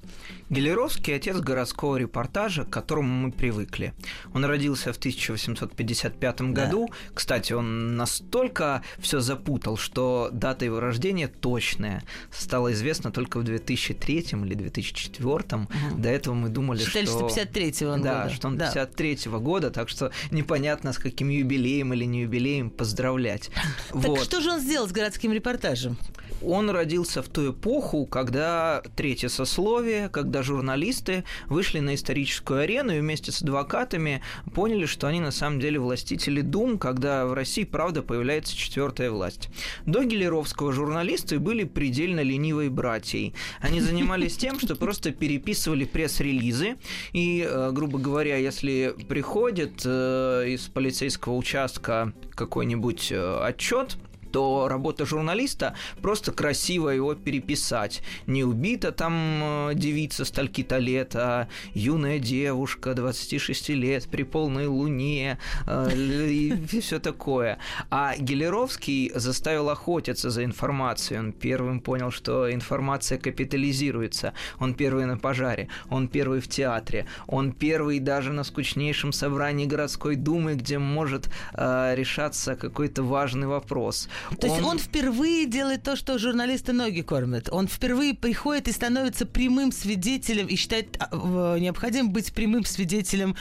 Гелеровский– 0.51 1.15
отец 1.17 1.37
городского 1.37 1.97
репортажа, 1.97 2.65
к 2.65 2.71
которому 2.71 3.27
мы 3.27 3.33
привыкли. 3.33 3.95
Он 4.35 4.45
родился 4.45 4.93
в 4.93 4.97
1855 4.97 6.41
году. 6.53 6.89
Да. 6.91 6.97
Кстати, 7.15 7.53
он 7.53 7.97
настолько 7.97 8.83
все 8.99 9.21
запутал, 9.21 9.77
что 9.77 10.29
дата 10.33 10.65
его 10.65 10.81
рождения 10.81 11.29
точная. 11.29 12.03
Стало 12.33 12.73
известно 12.73 13.13
только 13.13 13.39
в 13.39 13.45
2003 13.45 14.19
или 14.33 14.55
2004. 14.55 15.33
Угу. 15.33 15.69
До 15.99 16.09
этого 16.09 16.35
мы 16.35 16.49
думали, 16.49 16.81
Считали, 16.81 17.07
что... 17.07 17.29
что 17.29 17.29
53 17.29 17.87
он 17.87 18.03
да, 18.03 18.25
года. 18.25 18.35
что 18.35 18.49
он 18.49 18.59
53 18.59 19.15
-го 19.15 19.41
года, 19.41 19.71
так 19.71 19.89
что 19.89 20.11
непонятно, 20.33 20.93
с 20.93 20.99
каким 20.99 21.29
юбилеем 21.29 21.95
или 21.95 22.05
не 22.05 22.23
юбилеем 22.23 22.71
поздравлять. 22.71 23.51
Так 24.01 24.19
что 24.25 24.41
же 24.41 24.51
он 24.51 24.61
сделал 24.61 24.89
с 24.89 24.93
городским 24.93 25.33
репортажем? 25.33 25.97
Он 26.43 26.71
родился 26.71 27.23
в 27.23 27.29
ту 27.29 27.53
эпоху, 27.53 28.07
когда 28.07 28.83
третье 28.97 29.29
сословие, 29.29 30.09
когда 30.09 30.40
журналисты 30.43 31.25
вышли 31.47 31.81
на 31.81 31.95
историческую 31.95 32.61
арену 32.61 32.93
и 32.93 33.01
вместе 33.01 33.33
с 33.33 33.43
адвокатами 33.43 34.23
поняли, 34.55 34.87
что 34.87 35.07
они 35.07 35.21
на 35.21 35.31
самом 35.31 35.61
деле 35.61 35.79
властители 35.79 36.41
дум, 36.41 36.79
когда 36.79 37.27
в 37.27 37.33
России, 37.33 37.65
правда, 37.65 38.03
появляется 38.03 38.57
четвертая 38.57 39.11
власть. 39.11 39.49
До 39.87 40.05
Гелеровского 40.05 40.73
журналисты 40.73 41.39
были 41.39 41.65
предельно 41.65 42.21
ленивой 42.21 42.69
братьей. 42.69 43.35
Они 43.61 43.81
занимались 43.81 44.37
тем, 44.37 44.59
что 44.59 44.77
просто 44.77 45.13
переписывали 45.13 45.85
пресс-релизы, 45.85 46.77
и, 47.13 47.47
э, 47.49 47.71
грубо 47.73 47.99
говоря, 47.99 48.37
если 48.37 48.95
приходит 49.09 49.83
э, 49.85 50.45
из 50.49 50.63
полицейского 50.69 51.35
участка 51.35 52.13
какой-нибудь 52.35 53.13
э, 53.13 53.39
отчет, 53.43 53.97
то 54.33 54.69
работа 54.69 55.07
журналиста 55.07 55.75
просто 56.03 56.33
красиво 56.33 56.89
его 56.89 57.15
переписать. 57.15 58.03
Не 58.27 58.45
убита 58.45 58.93
там 58.93 59.13
э, 59.43 59.75
девица 59.75 60.25
стальки-то 60.25 60.79
лет, 60.79 61.15
а 61.15 61.49
юная 61.75 62.19
девушка 62.19 62.95
26 62.95 63.71
лет 63.71 64.09
при 64.11 64.23
полной 64.23 64.67
луне 64.67 65.39
э, 65.67 65.91
и 65.95 66.67
все 66.81 66.99
такое. 66.99 67.59
А 67.91 68.15
Гелеровский 68.17 69.13
заставил 69.15 69.71
охотиться 69.71 70.31
за 70.31 70.45
информацией. 70.45 71.21
Он 71.21 71.33
первым 71.33 71.81
понял, 71.81 72.11
что 72.11 72.53
информация 72.53 73.19
капитализируется. 73.19 74.33
Он 74.59 74.75
первый 74.75 75.07
на 75.07 75.19
пожаре, 75.19 75.69
он 75.89 76.09
первый 76.09 76.41
в 76.41 76.49
театре, 76.49 77.07
он 77.27 77.53
первый 77.53 77.99
даже 77.99 78.33
на 78.33 78.45
скучнейшем 78.45 79.13
собрании 79.13 79.67
городской 79.67 80.17
думы, 80.17 80.55
где 80.55 80.79
может 80.79 81.31
э, 81.55 81.95
решаться 81.95 82.57
какой-то 82.57 83.03
важный 83.03 83.47
вопрос. 83.47 84.09
То 84.41 84.47
есть 84.47 84.63
он 84.63 84.79
впервые 84.79 85.47
делает 85.47 85.83
то, 85.83 85.97
что 85.97 86.19
журналисты 86.19 86.73
ноги 86.73 87.03
кормят. 87.03 87.49
Он 87.51 87.69
впервые 87.69 88.15
приходит 88.15 88.69
и 88.69 88.73
становится 88.73 89.27
прямым 89.27 89.73
свидетелем 89.73 90.47
и 90.47 90.57
считает 90.57 90.97
а, 90.99 91.59
необходимым 91.59 92.13
быть 92.13 92.33
прямым 92.33 92.65
свидетелем 92.65 93.37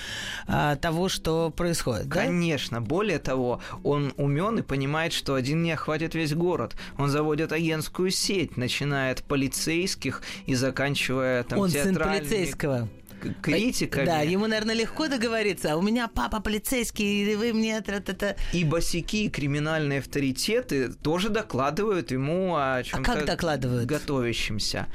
а, 0.47 0.75
того, 0.75 1.09
что 1.09 1.49
происходит. 1.49 2.07
Да? 2.07 2.25
Конечно. 2.25 2.81
Более 2.81 3.19
того, 3.19 3.61
он 3.83 4.13
умен 4.17 4.59
и 4.59 4.61
понимает, 4.61 5.13
что 5.13 5.35
один 5.35 5.63
не 5.63 5.71
охватит 5.71 6.15
весь 6.15 6.33
город. 6.33 6.75
Он 6.97 7.09
заводит 7.09 7.51
агентскую 7.51 8.11
сеть, 8.11 8.57
начиная 8.57 9.13
от 9.13 9.23
полицейских 9.23 10.21
и 10.45 10.55
заканчивая 10.55 11.43
там 11.43 11.59
он 11.59 11.69
театральными... 11.69 12.19
сын 12.19 12.29
полицейского 12.29 12.89
критиками. 13.41 14.05
Да, 14.05 14.21
ему, 14.21 14.47
наверное, 14.47 14.75
легко 14.75 15.07
договориться. 15.07 15.73
А 15.73 15.77
у 15.77 15.81
меня 15.81 16.07
папа 16.07 16.39
полицейский, 16.39 17.31
и 17.31 17.35
вы 17.35 17.53
мне... 17.53 17.77
Это... 17.77 18.35
И 18.53 18.63
босики, 18.63 19.17
и 19.17 19.29
криминальные 19.29 19.99
авторитеты 19.99 20.89
тоже 20.89 21.29
докладывают 21.29 22.11
ему 22.11 22.55
о 22.55 22.83
чем-то 22.83 23.11
а 23.11 23.15
как 23.15 23.25
докладывают? 23.25 23.85
готовящемся. 23.85 24.87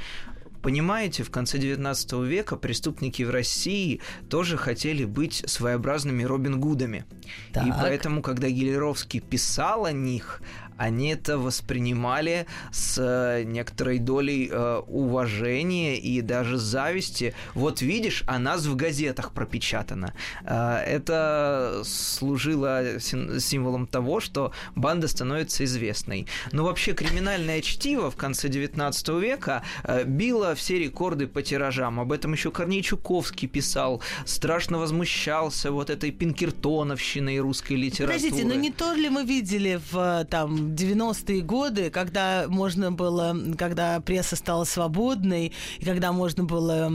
Понимаете, 0.64 1.24
в 1.24 1.30
конце 1.30 1.58
19 1.58 2.12
века 2.24 2.56
преступники 2.56 3.22
в 3.22 3.28
России 3.28 4.00
тоже 4.30 4.56
хотели 4.56 5.04
быть 5.04 5.44
своеобразными 5.46 6.22
Робин 6.22 6.58
Гудами. 6.58 7.04
Так. 7.52 7.66
И 7.66 7.70
поэтому, 7.70 8.22
когда 8.22 8.48
Гелеровский 8.48 9.20
писал 9.20 9.84
о 9.84 9.92
них, 9.92 10.40
они 10.76 11.10
это 11.10 11.38
воспринимали 11.38 12.46
с 12.72 12.98
э, 12.98 13.44
некоторой 13.44 13.98
долей 13.98 14.48
э, 14.50 14.82
уважения 14.86 15.96
и 15.98 16.20
даже 16.20 16.58
зависти. 16.58 17.34
Вот 17.54 17.80
видишь, 17.80 18.24
о 18.26 18.38
нас 18.38 18.66
в 18.66 18.74
газетах 18.74 19.32
пропечатано. 19.32 20.14
Э, 20.44 20.78
это 20.78 21.82
служило 21.84 22.98
символом 23.00 23.86
того, 23.86 24.20
что 24.20 24.52
банда 24.74 25.06
становится 25.08 25.64
известной. 25.64 26.26
Но 26.52 26.64
вообще 26.64 26.92
криминальное 26.92 27.60
чтиво 27.60 28.10
в 28.10 28.16
конце 28.16 28.48
19 28.48 29.08
века 29.10 29.62
э, 29.84 30.04
било 30.04 30.53
все 30.54 30.78
рекорды 30.78 31.26
по 31.26 31.42
тиражам. 31.42 32.00
Об 32.00 32.12
этом 32.12 32.32
еще 32.32 32.50
Корней 32.50 32.82
Чуковский 32.82 33.48
писал, 33.48 34.02
страшно 34.24 34.78
возмущался 34.78 35.70
вот 35.72 35.90
этой 35.90 36.10
пинкертоновщиной 36.10 37.38
русской 37.38 37.74
литературы. 37.74 38.18
Подождите, 38.18 38.46
но 38.46 38.54
не 38.54 38.70
то 38.70 38.92
ли 38.94 39.08
мы 39.08 39.24
видели 39.24 39.80
в 39.90 40.26
там 40.30 40.74
90-е 40.74 41.40
годы, 41.42 41.90
когда 41.90 42.46
можно 42.48 42.92
было, 42.92 43.36
когда 43.58 44.00
пресса 44.00 44.36
стала 44.36 44.64
свободной, 44.64 45.52
и 45.78 45.84
когда 45.84 46.12
можно 46.12 46.44
было 46.44 46.90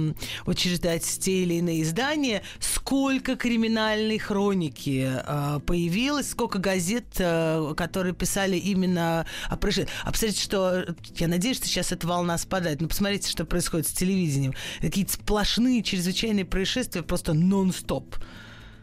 учреждать 0.45 1.03
те 1.03 1.43
или 1.43 1.55
иные 1.55 1.83
издания, 1.83 2.43
сколько 2.59 3.35
криминальной 3.35 4.17
хроники 4.17 5.09
э, 5.11 5.59
появилось, 5.65 6.29
сколько 6.29 6.59
газет, 6.59 7.05
э, 7.17 7.73
которые 7.75 8.13
писали 8.13 8.57
именно 8.57 9.25
о 9.49 9.57
происшествии. 9.57 9.93
А 10.03 10.11
посмотрите, 10.11 10.41
что... 10.41 10.85
Я 11.15 11.27
надеюсь, 11.27 11.57
что 11.57 11.67
сейчас 11.67 11.91
эта 11.91 12.07
волна 12.07 12.37
спадает. 12.37 12.81
Но 12.81 12.87
посмотрите, 12.87 13.29
что 13.29 13.45
происходит 13.49 13.87
с 13.87 13.91
телевидением. 13.91 14.53
Какие-то 14.79 15.13
сплошные 15.13 15.83
чрезвычайные 15.83 16.45
происшествия 16.45 17.03
просто 17.03 17.33
нон-стоп. 17.33 18.15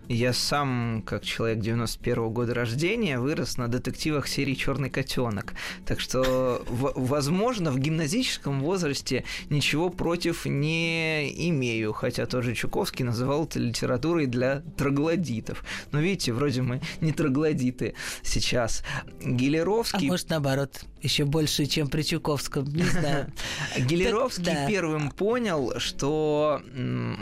Я 0.08 0.32
сам, 0.32 1.02
как 1.04 1.24
человек 1.24 1.58
91 1.58 2.14
-го 2.14 2.30
года 2.30 2.54
рождения, 2.54 3.18
вырос 3.18 3.56
на 3.56 3.66
детективах 3.66 4.28
серии 4.28 4.54
Черный 4.54 4.88
котенок. 4.88 5.54
Так 5.84 6.00
что, 6.00 6.64
возможно, 6.68 7.72
в 7.72 7.78
гимназическом 7.78 8.60
возрасте 8.60 9.24
ничего 9.50 9.90
против 9.90 10.46
не 10.46 11.48
имею. 11.48 11.92
Хотя 11.92 12.26
тот 12.26 12.44
же 12.44 12.54
Чуковский 12.54 13.04
называл 13.04 13.44
это 13.44 13.58
литературой 13.58 14.26
для 14.26 14.62
троглодитов. 14.76 15.64
Но 15.90 16.00
видите, 16.00 16.32
вроде 16.32 16.62
мы 16.62 16.80
не 17.00 17.12
троглодиты 17.12 17.94
сейчас. 18.22 18.84
Гилеровский... 19.20 20.08
А 20.08 20.10
может, 20.10 20.30
наоборот, 20.30 20.84
еще 21.02 21.24
больше, 21.24 21.66
чем 21.66 21.88
при 21.88 22.02
Чуковском, 22.02 22.64
не 22.64 22.82
знаю. 22.84 23.32
Гилеровский 23.76 24.54
первым 24.68 25.10
понял, 25.10 25.74
что 25.78 26.62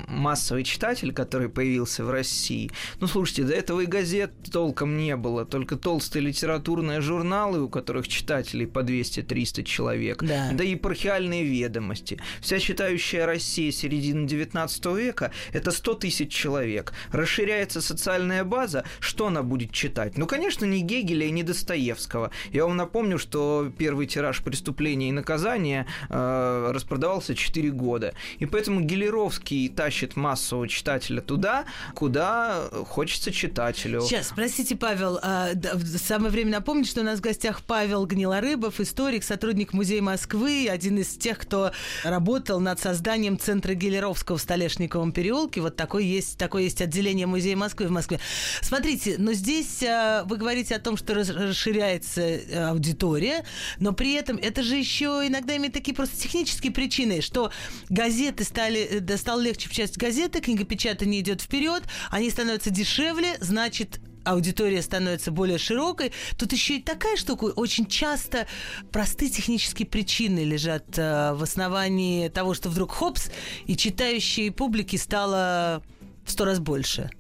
массовый 0.09 0.65
читатель, 0.65 1.13
который 1.13 1.49
появился 1.49 2.05
в 2.05 2.11
России, 2.11 2.71
ну, 3.01 3.07
слушайте, 3.07 3.45
до 3.45 3.53
этого 3.53 3.81
и 3.81 3.87
газет 3.87 4.33
толком 4.53 4.97
не 4.97 5.17
было, 5.17 5.45
только 5.45 5.77
толстые 5.77 6.23
литературные 6.23 7.01
журналы, 7.01 7.63
у 7.63 7.69
которых 7.69 8.09
читателей 8.09 8.67
по 8.67 8.81
200-300 8.81 9.63
человек, 9.63 10.23
да. 10.23 10.51
да 10.53 10.65
и 10.65 10.71
епархиальные 10.71 11.45
ведомости. 11.45 12.21
Вся 12.41 12.59
читающая 12.59 13.27
Россия 13.27 13.71
середины 13.73 14.27
19 14.27 14.87
века– 14.87 15.33
это 15.53 15.71
100 15.71 15.95
тысяч 15.95 16.33
человек. 16.33 16.93
Расширяется 17.13 17.81
социальная 17.81 18.45
база, 18.45 18.85
что 19.01 19.29
она 19.29 19.43
будет 19.43 19.73
читать? 19.73 20.19
Ну, 20.19 20.27
конечно, 20.27 20.65
не 20.65 20.83
Гегеля 20.83 21.27
и 21.27 21.31
не 21.31 21.43
Достоевского. 21.43 22.31
Я 22.53 22.67
вам 22.67 22.77
напомню, 22.77 23.19
что 23.19 23.73
первый 23.77 24.07
тираж 24.07 24.43
«Преступления 24.43 25.09
и 25.09 25.13
наказания» 25.13 25.87
э, 26.09 26.71
распродавался 26.75 27.35
4 27.35 27.71
года. 27.71 28.15
И 28.39 28.47
поэтому 28.47 28.81
Гелеровский 28.81 29.69
тащит 29.69 30.17
массового 30.17 30.69
читателя 30.69 31.21
туда, 31.21 31.65
куда 31.95 32.64
хочется 32.87 33.33
читателю. 33.33 34.03
Сейчас, 34.03 34.33
простите, 34.35 34.77
Павел, 34.77 35.19
а, 35.23 35.51
самое 35.99 36.31
время 36.31 36.53
напомнить, 36.53 36.89
что 36.89 37.01
у 37.01 37.05
нас 37.05 37.19
в 37.19 37.23
гостях 37.23 37.63
Павел 37.63 38.07
Гнилорыбов, 38.07 38.81
историк, 38.81 39.25
сотрудник 39.25 39.73
Музея 39.73 40.03
Москвы, 40.03 40.69
один 40.71 40.99
из 40.99 41.09
тех, 41.17 41.39
кто 41.39 41.73
работал 42.03 42.61
над 42.61 42.81
созданием 42.81 43.39
Центра 43.39 43.75
Гелеровского 43.75 44.39
в 44.39 44.41
Столешниковом 44.41 45.13
переулке. 45.13 45.61
Вот 45.61 45.77
такое 45.77 46.03
есть, 46.03 46.39
такое 46.39 46.65
есть 46.65 46.81
отделение 46.81 47.27
Музея 47.27 47.57
Москвы 47.57 47.87
в 47.87 47.91
Москве. 47.91 48.21
Смотрите, 48.63 49.17
но 49.19 49.33
здесь 49.33 49.83
а, 49.83 50.25
вы 50.25 50.37
говорите 50.37 50.75
о 50.75 50.81
том, 50.81 50.97
что 50.97 51.15
расширяется 51.15 52.21
э, 52.21 52.69
аудитория, 52.69 53.45
но 53.79 53.93
при 53.93 54.13
этом 54.15 54.37
это 54.37 54.63
же 54.63 54.77
еще 54.77 55.23
иногда 55.27 55.57
имеет 55.57 55.73
такие 55.73 55.95
просто 55.95 56.17
технические 56.17 56.73
причины, 56.73 57.21
что 57.21 57.51
газеты 57.89 58.45
стали, 58.45 58.81
э, 58.81 59.01
да, 59.01 59.17
стало 59.17 59.41
легче 59.41 59.69
печатать 59.69 59.97
газеты, 59.97 60.41
книгопечатание 60.41 61.21
идет 61.21 61.43
вперед, 61.43 61.83
они 62.11 62.31
становятся 62.31 62.54
становится 62.55 62.71
дешевле, 62.71 63.37
значит, 63.41 64.01
аудитория 64.25 64.81
становится 64.81 65.33
более 65.33 65.59
широкой. 65.59 66.13
Тут 66.39 66.53
еще 66.53 66.79
и 66.79 66.83
такая 66.83 67.17
штука. 67.17 67.45
Очень 67.45 67.87
часто 67.87 68.47
простые 68.93 69.31
технические 69.31 69.89
причины 69.89 70.45
лежат 70.45 70.85
э, 70.97 71.33
в 71.35 71.43
основании 71.43 72.29
того, 72.29 72.55
что 72.55 72.69
вдруг 72.69 72.93
хопс, 72.93 73.31
и 73.67 73.77
читающей 73.77 74.51
публики 74.51 74.97
стало 74.97 75.83
в 76.25 76.31
сто 76.31 76.45
раз 76.45 76.61
больше. 76.61 77.11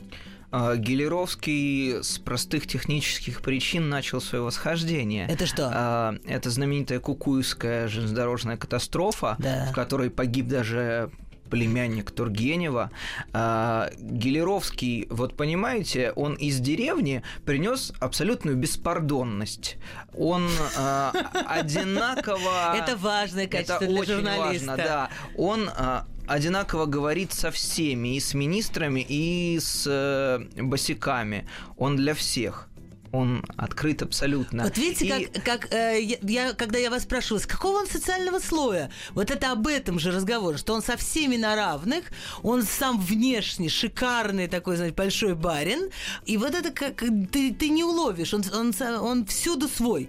А, 0.57 0.77
Гелеровский 0.77 2.05
с 2.05 2.19
простых 2.19 2.69
технических 2.69 3.43
причин 3.43 3.89
начал 3.89 4.21
свое 4.21 4.45
восхождение. 4.45 5.27
Это 5.29 5.47
что? 5.47 5.69
А, 5.75 6.15
это 6.27 6.49
знаменитая 6.49 7.01
Кукуевская 7.01 7.89
железнодорожная 7.89 8.57
катастрофа, 8.57 9.35
да. 9.41 9.67
в 9.71 9.75
которой 9.75 10.11
погиб 10.11 10.47
даже 10.47 11.11
племянник 11.55 12.11
Тургенева. 12.11 12.91
А, 13.33 13.89
Гелеровский, 13.97 15.07
вот 15.09 15.37
понимаете, 15.37 16.11
он 16.17 16.35
из 16.35 16.59
деревни 16.59 17.23
принес 17.45 17.93
абсолютную 18.01 18.57
беспардонность. 18.57 19.77
Он 20.19 20.49
а, 20.77 21.13
одинаково... 21.47 22.77
Это 22.77 22.97
важное 22.97 23.47
качество 23.47 23.87
для 23.87 24.05
журналиста. 24.05 24.67
Важно, 24.67 24.77
да. 24.77 25.11
Он 25.37 25.71
а, 25.77 26.09
одинаково 26.27 26.87
говорит 26.87 27.33
со 27.33 27.53
всеми, 27.53 28.17
и 28.17 28.21
с 28.21 28.35
министрами, 28.35 29.07
и 29.09 29.57
с 29.61 29.87
э, 29.87 30.41
босиками. 30.61 31.47
Он 31.77 31.95
для 31.95 32.15
всех 32.15 32.69
он 33.15 33.45
открыт 33.57 34.03
абсолютно. 34.03 34.65
Вот 34.65 34.77
видите, 34.77 35.07
и... 35.07 35.27
как, 35.27 35.45
как 35.45 35.73
э, 35.73 36.19
я, 36.23 36.53
когда 36.53 36.79
я 36.79 36.91
вас 36.91 37.05
спрашивала, 37.05 37.39
с 37.39 37.47
какого 37.47 37.79
он 37.79 37.87
социального 37.87 38.41
слоя, 38.41 38.91
вот 39.13 39.31
это 39.31 39.53
об 39.53 39.67
этом 39.67 39.99
же 39.99 40.11
разговор, 40.11 40.59
что 40.59 40.75
он 40.75 40.83
со 40.83 40.97
всеми 40.97 41.37
на 41.37 41.55
равных, 41.55 42.05
он 42.43 42.65
сам 42.65 43.01
внешне 43.01 43.69
шикарный 43.69 44.49
такой, 44.49 44.77
знаете, 44.77 44.97
большой 44.97 45.35
барин, 45.35 45.91
и 46.27 46.37
вот 46.37 46.55
это 46.55 46.71
как 46.71 47.03
ты, 47.31 47.55
ты 47.55 47.69
не 47.69 47.85
уловишь, 47.85 48.35
он, 48.35 48.43
он, 48.53 48.73
он 49.01 49.27
всюду 49.27 49.69
свой. 49.69 50.09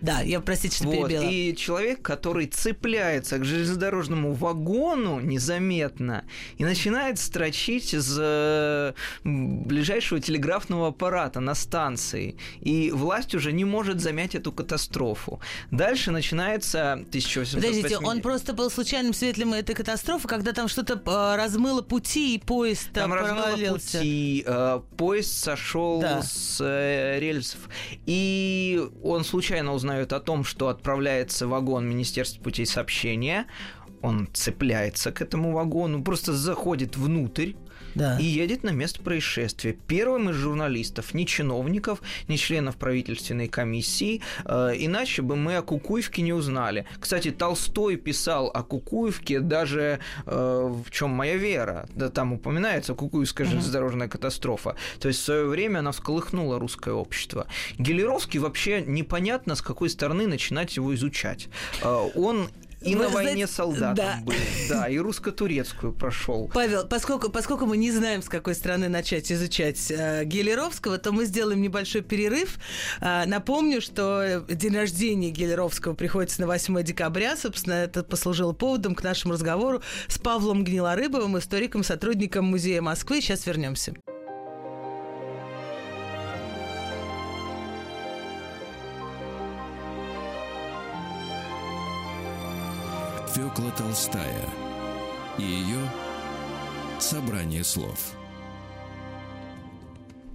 Да, 0.00 0.20
я, 0.20 0.40
простите, 0.40 0.76
что 0.76 0.84
вот. 0.86 1.08
перебила. 1.08 1.22
И 1.22 1.54
человек, 1.56 2.02
который 2.02 2.46
цепляется 2.46 3.38
к 3.38 3.44
железнодорожному 3.44 4.32
вагону 4.32 5.20
незаметно 5.20 6.24
и 6.56 6.64
начинает 6.64 7.18
строчить 7.18 7.92
из 7.92 8.16
э, 8.18 8.94
ближайшего 9.24 10.20
телеграфного 10.20 10.88
аппарата 10.88 11.40
на 11.40 11.54
станции. 11.54 12.36
И 12.60 12.90
власть 12.90 13.34
уже 13.34 13.52
не 13.52 13.64
может 13.64 14.00
замять 14.00 14.34
эту 14.34 14.52
катастрофу. 14.52 15.40
Дальше 15.70 16.10
начинается 16.10 16.92
1880... 16.92 17.54
Подождите, 17.60 17.98
он 17.98 18.22
просто 18.22 18.52
был 18.54 18.70
случайным 18.70 19.12
свидетелем 19.12 19.52
этой 19.52 19.74
катастрофы, 19.74 20.28
когда 20.28 20.52
там 20.52 20.68
что-то 20.68 20.94
э, 20.94 21.36
размыло 21.36 21.82
пути, 21.82 22.36
и 22.36 22.38
поезд 22.38 22.90
там 22.92 23.12
размыло 23.12 23.74
пути, 23.74 24.44
э, 24.46 24.80
поезд 24.96 25.32
сошел 25.32 26.00
да. 26.00 26.22
с 26.22 26.60
рельсов. 27.20 27.60
И 28.06 28.82
он 29.02 29.24
случайно 29.24 29.74
узнал 29.74 29.89
узнает 29.90 30.12
о 30.12 30.20
том, 30.20 30.44
что 30.44 30.68
отправляется 30.68 31.48
вагон 31.48 31.88
Министерства 31.88 32.40
путей 32.42 32.64
сообщения, 32.64 33.46
он 34.02 34.28
цепляется 34.32 35.10
к 35.10 35.20
этому 35.20 35.52
вагону, 35.52 36.02
просто 36.04 36.32
заходит 36.32 36.96
внутрь, 36.96 37.54
Да. 37.94 38.18
и 38.18 38.24
едет 38.24 38.62
на 38.62 38.70
место 38.70 39.00
происшествия. 39.02 39.76
Первым 39.86 40.30
из 40.30 40.36
журналистов, 40.36 41.14
не 41.14 41.26
чиновников, 41.26 42.00
не 42.28 42.38
членов 42.38 42.76
правительственной 42.76 43.48
комиссии, 43.48 44.22
э, 44.44 44.72
иначе 44.76 45.22
бы 45.22 45.36
мы 45.36 45.56
о 45.56 45.62
Кукуевке 45.62 46.22
не 46.22 46.32
узнали. 46.32 46.86
Кстати, 46.98 47.30
Толстой 47.30 47.96
писал 47.96 48.48
о 48.48 48.62
Кукуевке 48.62 49.40
даже 49.40 50.00
э, 50.26 50.72
в 50.86 50.90
чем 50.90 51.10
моя 51.10 51.36
вера. 51.36 51.88
Да, 51.94 52.08
там 52.08 52.32
упоминается 52.32 52.94
Кукуевская 52.94 53.46
железнодорожная 53.46 54.08
катастрофа. 54.08 54.76
То 55.00 55.08
есть 55.08 55.20
в 55.20 55.24
свое 55.24 55.46
время 55.46 55.78
она 55.80 55.92
всколыхнула 55.92 56.58
русское 56.58 56.94
общество. 56.94 57.46
Гелеровский 57.78 58.38
вообще 58.40 58.82
непонятно, 58.86 59.54
с 59.54 59.62
какой 59.62 59.90
стороны 59.90 60.26
начинать 60.26 60.76
его 60.76 60.94
изучать. 60.94 61.48
Э, 61.82 62.08
Он 62.14 62.48
и 62.80 62.94
Вы 62.94 63.04
на 63.04 63.08
войне 63.10 63.32
знаете, 63.32 63.52
солдатом 63.52 63.94
да. 63.94 64.18
был, 64.24 64.34
да, 64.68 64.88
и 64.88 64.98
русско-турецкую 64.98 65.92
прошел. 65.92 66.50
Павел, 66.52 66.86
поскольку, 66.86 67.30
поскольку 67.30 67.66
мы 67.66 67.76
не 67.76 67.90
знаем, 67.90 68.22
с 68.22 68.28
какой 68.28 68.54
стороны 68.54 68.88
начать 68.88 69.30
изучать 69.30 69.90
э, 69.90 70.24
Гелеровского, 70.24 70.96
то 70.98 71.12
мы 71.12 71.26
сделаем 71.26 71.60
небольшой 71.60 72.00
перерыв. 72.00 72.58
Э, 73.00 73.26
напомню, 73.26 73.82
что 73.82 74.44
день 74.48 74.74
рождения 74.74 75.30
Гелеровского 75.30 75.94
приходится 75.94 76.40
на 76.40 76.46
8 76.46 76.82
декабря. 76.82 77.36
Собственно, 77.36 77.74
это 77.74 78.02
послужило 78.02 78.52
поводом 78.52 78.94
к 78.94 79.02
нашему 79.02 79.34
разговору 79.34 79.82
с 80.08 80.18
Павлом 80.18 80.64
Гнилорыбовым, 80.64 81.38
историком, 81.38 81.84
сотрудником 81.84 82.46
Музея 82.46 82.80
Москвы. 82.80 83.20
Сейчас 83.20 83.46
вернемся. 83.46 83.94
Фёкла 93.34 93.70
Толстая 93.70 94.44
и 95.38 95.42
ее 95.42 95.78
собрание 96.98 97.62
слов. 97.62 98.12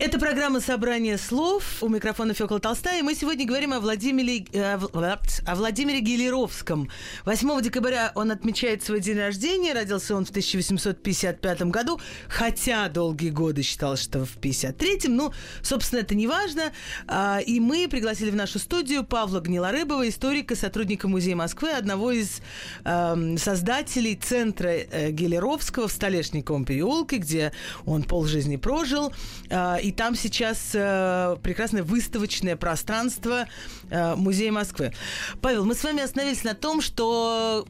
Это 0.06 0.20
программа 0.20 0.60
«Собрание 0.62 1.18
слов». 1.18 1.82
У 1.82 1.90
микрофона 1.90 2.36
Фёкла 2.36 2.60
Толстая. 2.60 3.00
И 3.00 3.02
мы 3.02 3.16
сегодня 3.16 3.44
говорим 3.48 3.74
о 3.74 3.80
Владимире, 3.80 4.46
э, 4.54 4.74
о 4.76 4.78
Вла- 4.78 5.20
о 5.48 5.56
Владимире 5.56 6.00
Гелеровском. 6.00 6.90
8 7.26 7.60
декабря 7.60 8.12
он 8.14 8.30
отмечает 8.30 8.84
свой 8.84 9.00
день 9.00 9.18
рождения. 9.18 9.74
Родился 9.74 10.16
он 10.16 10.24
в 10.26 10.30
1855 10.30 11.72
году, 11.72 12.00
хотя 12.30 12.88
долгие 12.88 13.32
годы 13.32 13.64
считалось, 13.64 14.00
что 14.00 14.26
в 14.26 14.38
53-м. 14.38 15.16
Ну, 15.16 15.34
собственно, 15.64 16.02
это 16.02 16.14
не 16.14 16.28
важно. 16.28 16.72
А, 17.08 17.40
И 17.40 17.60
мы 17.60 17.88
пригласили 17.88 18.30
в 18.30 18.36
нашу 18.36 18.60
студию 18.60 19.04
Павла 19.06 19.40
Гнилорыбова, 19.40 20.08
историка, 20.08 20.56
сотрудника 20.56 21.08
Музея 21.08 21.36
Москвы, 21.36 21.72
одного 21.72 22.12
из 22.12 22.42
эм, 22.84 23.40
создателей 23.40 24.16
центра 24.16 24.68
э, 24.70 25.10
Гелеровского 25.10 25.88
в 25.88 25.92
Столешниковом 25.92 26.64
переулке, 26.64 27.18
где 27.18 27.54
он 27.88 28.04
полжизни 28.04 28.58
прожил. 28.58 29.12
А, 29.50 29.78
И 29.78 29.95
там 29.96 30.16
сейчас 30.16 30.72
э, 30.74 31.38
прекрасное 31.42 31.84
выставочное 31.84 32.56
пространство 32.56 33.48
э, 33.90 34.16
Музея 34.16 34.52
Москвы. 34.52 34.94
Павел, 35.42 35.66
мы 35.66 35.76
с 35.76 35.84
вами 35.84 36.04
остановились 36.04 36.44
на 36.44 36.54
том, 36.54 36.82
что 36.82 37.68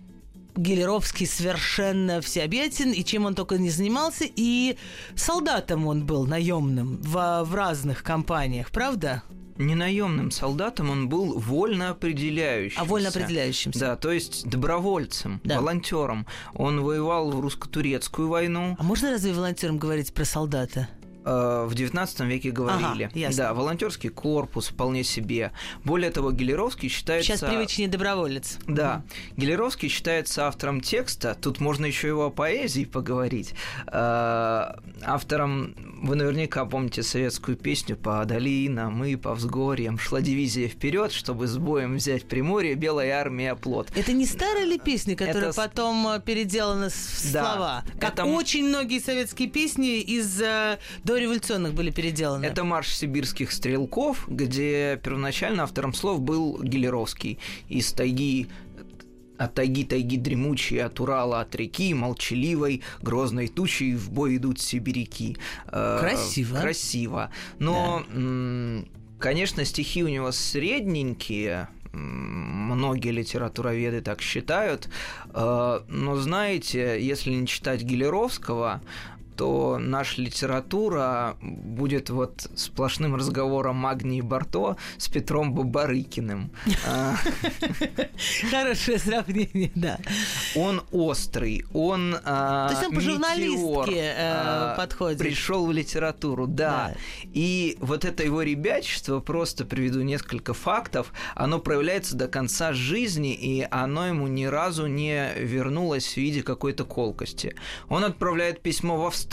Гелеровский 0.55 1.27
совершенно 1.27 2.21
всеобъятен, 2.21 2.91
и 2.91 3.03
чем 3.03 3.25
он 3.25 3.35
только 3.35 3.57
не 3.57 3.69
занимался, 3.69 4.25
и 4.35 4.77
солдатом 5.15 5.85
он 5.87 6.05
был 6.05 6.25
наемным 6.25 6.97
в, 7.01 7.43
в 7.43 7.55
разных 7.55 8.03
компаниях, 8.03 8.71
правда? 8.71 9.23
Не 9.57 9.75
наемным 9.75 10.31
солдатом 10.31 10.89
он 10.89 11.07
был 11.07 11.39
вольно 11.39 11.91
определяющим. 11.91 12.81
А 12.81 12.83
вольно 12.83 13.07
определяющимся. 13.07 13.79
Да, 13.79 13.95
то 13.95 14.11
есть 14.11 14.45
добровольцем, 14.47 15.39
Да. 15.45 15.59
волонтером. 15.59 16.27
Он 16.55 16.81
воевал 16.81 17.31
в 17.31 17.39
русско-турецкую 17.39 18.27
войну. 18.27 18.75
А 18.77 18.83
можно 18.83 19.11
разве 19.11 19.31
волонтерам 19.31 19.77
говорить 19.77 20.13
про 20.13 20.25
солдата? 20.25 20.89
Э, 21.25 21.65
В 21.67 21.73
19 21.73 22.19
веке 22.21 22.51
говорили. 22.51 23.05
Ага, 23.05 23.09
ясно. 23.13 23.43
Да, 23.43 23.53
волонтерский 23.53 24.09
корпус 24.09 24.67
вполне 24.67 25.03
себе. 25.03 25.51
Более 25.83 26.11
того, 26.11 26.31
Гелеровский 26.31 26.89
считается... 26.89 27.31
Сейчас 27.35 27.41
привычнее 27.41 27.89
доброволец. 27.89 28.59
Да, 28.67 29.03
Гелеровский 29.35 29.89
считается 29.89 30.47
автором 30.47 30.81
текста. 30.81 31.35
Тут 31.39 31.59
можно 31.59 31.85
еще 31.85 32.07
его 32.07 32.27
о 32.27 32.29
поэзии 32.29 32.85
поговорить. 32.85 33.53
Э, 33.87 34.75
Автором, 35.03 35.75
вы 36.01 36.15
наверняка 36.15 36.65
помните 36.65 37.03
советскую 37.03 37.57
песню 37.57 37.95
«По 37.97 38.23
долинам 38.25 39.03
и 39.03 39.15
по 39.15 39.33
взгорьям 39.33 39.97
шла 39.97 40.21
дивизия 40.21 40.67
вперед, 40.67 41.11
чтобы 41.11 41.47
с 41.47 41.57
боем 41.57 41.95
взять 41.95 42.27
Приморье, 42.27 42.75
белая 42.75 43.19
армия 43.19 43.51
оплот». 43.51 43.89
Это 43.95 44.13
не 44.13 44.25
старая 44.25 44.65
ли 44.65 44.79
песня, 44.79 45.15
которая 45.15 45.49
Это 45.49 45.53
потом 45.53 46.07
э, 46.07 46.21
переделана 46.21 46.89
в 46.89 47.31
Да, 47.33 47.53
слова? 47.53 47.83
Как 47.99 48.13
это 48.13 48.25
очень 48.25 48.67
многие 48.67 48.99
советские 48.99 49.49
песни 49.49 49.99
из 49.99 50.41
дореволюционных 51.15 51.73
были 51.73 51.91
переделаны. 51.91 52.45
Это 52.45 52.63
марш 52.63 52.95
сибирских 52.95 53.51
стрелков, 53.51 54.25
где 54.27 54.99
первоначально 55.03 55.63
автором 55.63 55.93
слов 55.93 56.21
был 56.21 56.61
Гелеровский. 56.61 57.39
Из 57.69 57.91
тайги 57.91 58.47
от 59.37 59.53
тайги 59.53 59.83
тайги 59.83 60.17
дремучей, 60.17 60.81
от 60.81 60.99
Урала, 60.99 61.41
от 61.41 61.55
реки, 61.55 61.93
молчаливой, 61.93 62.81
грозной 63.01 63.47
тучей 63.49 63.93
в 63.95 64.09
бой 64.09 64.37
идут 64.37 64.59
сибиряки. 64.61 65.37
Э, 65.67 65.97
Красиво. 65.99 66.57
Красиво. 66.57 67.31
Но, 67.59 68.03
м, 68.13 68.87
конечно, 69.19 69.65
стихи 69.65 70.03
у 70.03 70.07
него 70.07 70.31
средненькие, 70.31 71.67
многие 71.91 73.11
литературоведы 73.11 74.01
так 74.01 74.21
считают, 74.21 74.89
Э, 75.33 75.81
но 75.89 76.15
знаете, 76.15 76.97
если 77.05 77.31
не 77.31 77.45
читать 77.45 77.81
Гелеровского, 77.83 78.81
то 79.35 79.77
наша 79.79 80.21
литература 80.21 81.37
будет 81.41 82.09
вот 82.09 82.47
сплошным 82.55 83.15
разговором 83.15 83.75
Магнии 83.75 84.21
Барто 84.21 84.77
с 84.97 85.07
Петром 85.07 85.53
Бабарыкиным. 85.53 86.51
А, 86.87 87.15
Хорошее 88.49 88.99
сравнение, 88.99 89.71
да. 89.75 89.99
Он 90.55 90.81
острый, 90.91 91.65
он 91.73 92.15
а, 92.23 92.69
То 92.69 92.73
есть 92.73 92.87
он 92.87 92.95
метеор, 92.95 93.15
по-журналистски, 93.15 93.99
э, 93.99 94.13
а, 94.17 94.75
подходит. 94.75 95.19
Пришел 95.19 95.65
в 95.65 95.71
литературу. 95.71 96.47
Да. 96.47 96.95
И 97.33 97.77
вот 97.79 98.05
это 98.05 98.23
его 98.23 98.41
ребячество, 98.41 99.19
просто 99.19 99.65
приведу 99.65 100.01
несколько 100.01 100.53
фактов, 100.53 101.11
оно 101.35 101.59
проявляется 101.59 102.15
до 102.15 102.27
конца 102.27 102.73
жизни, 102.73 103.33
и 103.33 103.67
оно 103.69 104.07
ему 104.07 104.27
ни 104.27 104.45
разу 104.45 104.87
не 104.87 105.33
вернулось 105.37 106.13
в 106.13 106.17
виде 106.17 106.43
какой-то 106.43 106.85
колкости. 106.85 107.55
Он 107.89 108.03
отправляет 108.03 108.61
письмо 108.61 108.97
в 108.97 109.05
Австралию, 109.05 109.24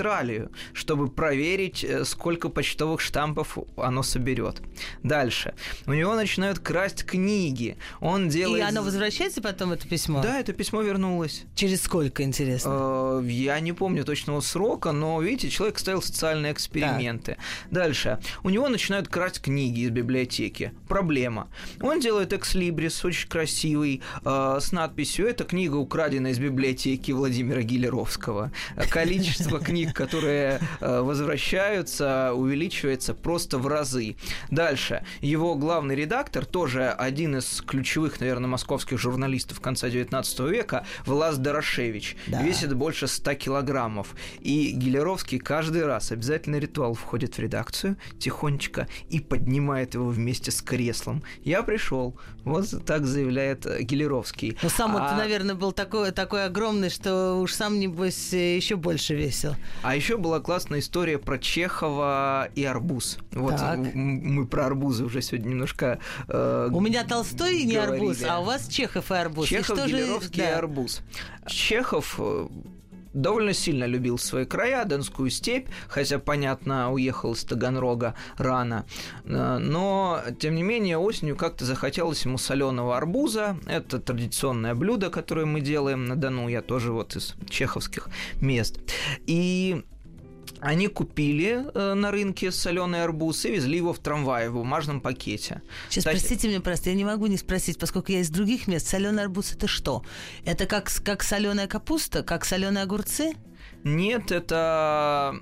чтобы 0.73 1.09
проверить, 1.09 1.85
э, 1.85 2.05
сколько 2.05 2.49
почтовых 2.49 3.01
штампов 3.01 3.59
оно 3.77 4.03
соберет. 4.03 4.61
Дальше. 5.03 5.55
У 5.87 5.93
него 5.93 6.15
начинают 6.15 6.59
красть 6.59 7.05
книги. 7.05 7.77
Он 8.01 8.29
И 8.29 8.31
делает... 8.31 8.65
оно 8.69 8.83
возвращается 8.83 9.41
потом, 9.43 9.73
это 9.73 9.87
письмо? 9.89 10.23
Да, 10.23 10.39
это 10.41 10.53
письмо 10.53 10.83
вернулось. 10.83 11.45
Через 11.55 11.83
сколько, 11.83 12.23
интересно? 12.23 13.21
Э, 13.23 13.27
Я 13.27 13.61
не 13.61 13.73
помню 13.73 14.05
точного 14.05 14.41
срока, 14.41 14.93
но, 14.93 15.21
видите, 15.21 15.51
человек 15.51 15.79
ставил 15.79 16.03
социальные 16.03 16.53
эксперименты. 16.53 17.37
Дальше. 17.71 18.19
У 18.43 18.51
него 18.51 18.69
начинают 18.69 19.09
красть 19.09 19.41
книги 19.41 19.81
из 19.81 19.91
библиотеки. 19.91 20.73
Проблема. 20.89 21.49
Он 21.81 22.01
делает 22.01 22.33
экслибрис, 22.33 23.05
очень 23.05 23.29
красивый, 23.29 24.03
э, 24.25 24.59
с 24.61 24.73
надписью 24.73 25.27
«Это 25.27 25.45
книга, 25.45 25.77
украдена 25.77 26.29
из 26.29 26.39
библиотеки 26.39 27.13
Владимира 27.13 27.63
Гилеровского». 27.63 28.53
Количество 28.91 29.59
книг, 29.59 29.82
которые 29.87 30.61
э, 30.81 31.01
возвращаются, 31.01 32.33
увеличивается 32.35 33.15
просто 33.15 33.59
в 33.59 33.67
разы. 33.67 34.17
Дальше. 34.51 35.05
Его 35.21 35.55
главный 35.55 35.95
редактор, 35.95 36.45
тоже 36.45 36.91
один 36.91 37.37
из 37.37 37.63
ключевых, 37.63 38.21
наверное, 38.21 38.49
московских 38.49 38.99
журналистов 38.99 39.61
конца 39.61 39.89
19 39.89 40.41
века, 40.41 40.87
Влас 41.07 41.39
Дорошевич. 41.39 42.17
Да. 42.27 42.43
Весит 42.43 42.75
больше 42.75 43.07
100 43.07 43.35
килограммов. 43.35 44.15
И 44.41 44.73
Гелеровский 44.73 45.39
каждый 45.39 45.87
раз 45.87 46.13
обязательно 46.13 46.57
ритуал 46.57 46.95
входит 46.95 47.37
в 47.37 47.39
редакцию 47.39 47.97
тихонечко 48.19 48.89
и 49.09 49.21
поднимает 49.21 49.95
его 49.95 50.09
вместе 50.09 50.51
с 50.51 50.63
креслом. 50.63 51.23
Я 51.45 51.63
пришел. 51.63 52.17
Вот 52.45 52.67
так 52.85 53.07
заявляет 53.07 53.67
э, 53.67 53.83
Гелеровский. 53.83 54.57
Ну, 54.63 54.69
сам 54.69 54.97
А- 54.97 55.17
наверное, 55.17 55.55
был 55.55 55.73
такой, 55.73 56.11
такой 56.11 56.45
огромный, 56.45 56.91
что 56.91 57.35
уж 57.41 57.53
сам, 57.55 57.79
небось, 57.79 58.33
еще 58.33 58.77
больше 58.77 59.15
весил. 59.15 59.55
А 59.83 59.95
еще 59.95 60.17
была 60.17 60.41
классная 60.41 60.81
история 60.81 61.19
про 61.19 61.39
Чехова 61.39 62.49
и 62.55 62.65
арбуз. 62.65 63.19
Вот 63.33 63.57
Так. 63.57 63.79
мы 63.95 64.47
про 64.47 64.67
арбузы 64.67 65.05
уже 65.05 65.23
сегодня 65.23 65.51
немножко 65.51 65.99
э, 66.29 66.69
У 66.73 66.81
меня 66.81 67.05
Толстой 67.05 67.63
не 67.65 67.75
говорили. 67.75 67.95
арбуз, 67.97 68.23
а 68.29 68.41
у 68.41 68.45
вас 68.45 68.69
Чехов 68.69 69.11
и 69.11 69.15
арбуз. 69.15 69.47
И 69.47 69.49
Чехов, 69.51 69.79
что 69.79 69.89
же- 69.89 69.97
Гелеровский 69.97 70.43
и 70.43 70.47
да. 70.47 70.59
арбуз. 70.59 71.01
Чехов 71.47 72.17
э, 72.19 72.49
довольно 73.13 73.53
сильно 73.53 73.85
любил 73.85 74.19
свои 74.19 74.45
края, 74.45 74.85
Донскую 74.85 75.31
степь, 75.31 75.69
хотя, 75.89 76.19
понятно, 76.19 76.93
уехал 76.93 77.33
из 77.33 77.45
Таганрога 77.45 78.15
рано. 78.37 78.87
Э, 79.25 79.59
Но, 79.59 80.21
тем 80.39 80.55
не 80.55 80.63
менее, 80.63 80.99
осенью 80.99 81.37
как-то 81.37 81.65
захотелось 81.65 82.25
ему 82.25 82.39
соленого 82.39 82.97
арбуза. 82.97 83.57
Это 83.67 83.99
традиционное 83.99 84.75
блюдо, 84.75 85.11
которое 85.11 85.47
мы 85.47 85.61
делаем 85.61 86.05
на 86.07 86.17
Дону. 86.17 86.49
Я 86.49 86.63
тоже 86.63 86.93
вот 86.93 87.17
из 87.17 87.35
чеховских 87.49 88.09
мест. 88.41 88.81
И 89.27 89.85
они 90.63 90.87
купили 90.87 91.67
э, 91.75 91.95
на 91.95 92.13
рынке 92.13 92.53
соленый 92.53 93.03
арбуз 93.03 93.45
и 93.45 93.51
везли 93.51 93.79
его 93.79 93.93
в 93.93 93.99
трамвае 93.99 94.49
в 94.49 94.55
бумажном 94.55 95.01
пакете. 95.01 95.61
Сейчас, 95.91 96.05
Кстати, 96.05 96.19
простите 96.19 96.49
меня, 96.49 96.61
просто 96.61 96.91
я 96.91 96.97
не 96.97 97.05
могу 97.05 97.27
не 97.27 97.37
спросить, 97.37 97.79
поскольку 97.79 98.13
я 98.13 98.21
из 98.21 98.31
других 98.31 98.69
мест. 98.69 98.87
Соленый 98.87 99.25
арбуз 99.25 99.53
это 99.53 99.67
что? 99.67 100.05
Это 100.45 100.67
как, 100.67 100.89
как 101.05 101.25
соленая 101.25 101.67
капуста, 101.67 102.23
как 102.23 102.45
соленые 102.45 102.85
огурцы? 102.85 103.35
Нет, 103.85 104.31
это 104.31 105.35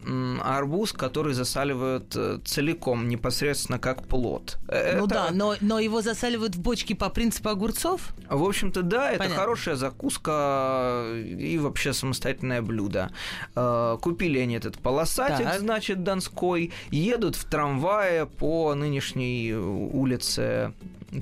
арбуз, 0.42 0.92
который 0.92 1.34
засаливают 1.34 2.14
э, 2.16 2.38
целиком, 2.44 3.08
непосредственно 3.08 3.78
как 3.78 4.06
плод. 4.06 4.58
Э, 4.68 4.96
ну 4.98 5.06
это... 5.06 5.14
да, 5.14 5.28
но, 5.30 5.56
но 5.60 5.78
его 5.78 6.00
засаливают 6.00 6.56
в 6.56 6.60
бочке 6.60 6.94
по 6.94 7.10
принципу 7.10 7.50
огурцов? 7.50 8.14
В 8.28 8.42
общем-то, 8.42 8.82
да, 8.82 9.08
Понятно. 9.08 9.24
это 9.24 9.34
хорошая 9.34 9.76
закуска 9.76 11.04
и 11.14 11.58
вообще 11.58 11.92
самостоятельное 11.92 12.62
блюдо. 12.62 13.10
Э, 13.54 13.98
купили 14.00 14.38
они 14.38 14.54
этот 14.54 14.78
полосатик, 14.78 15.44
так. 15.46 15.60
значит, 15.60 16.02
Донской, 16.02 16.72
едут 16.90 17.36
в 17.36 17.44
трамвае 17.44 18.24
по 18.26 18.74
нынешней 18.74 19.52
улице 19.52 20.72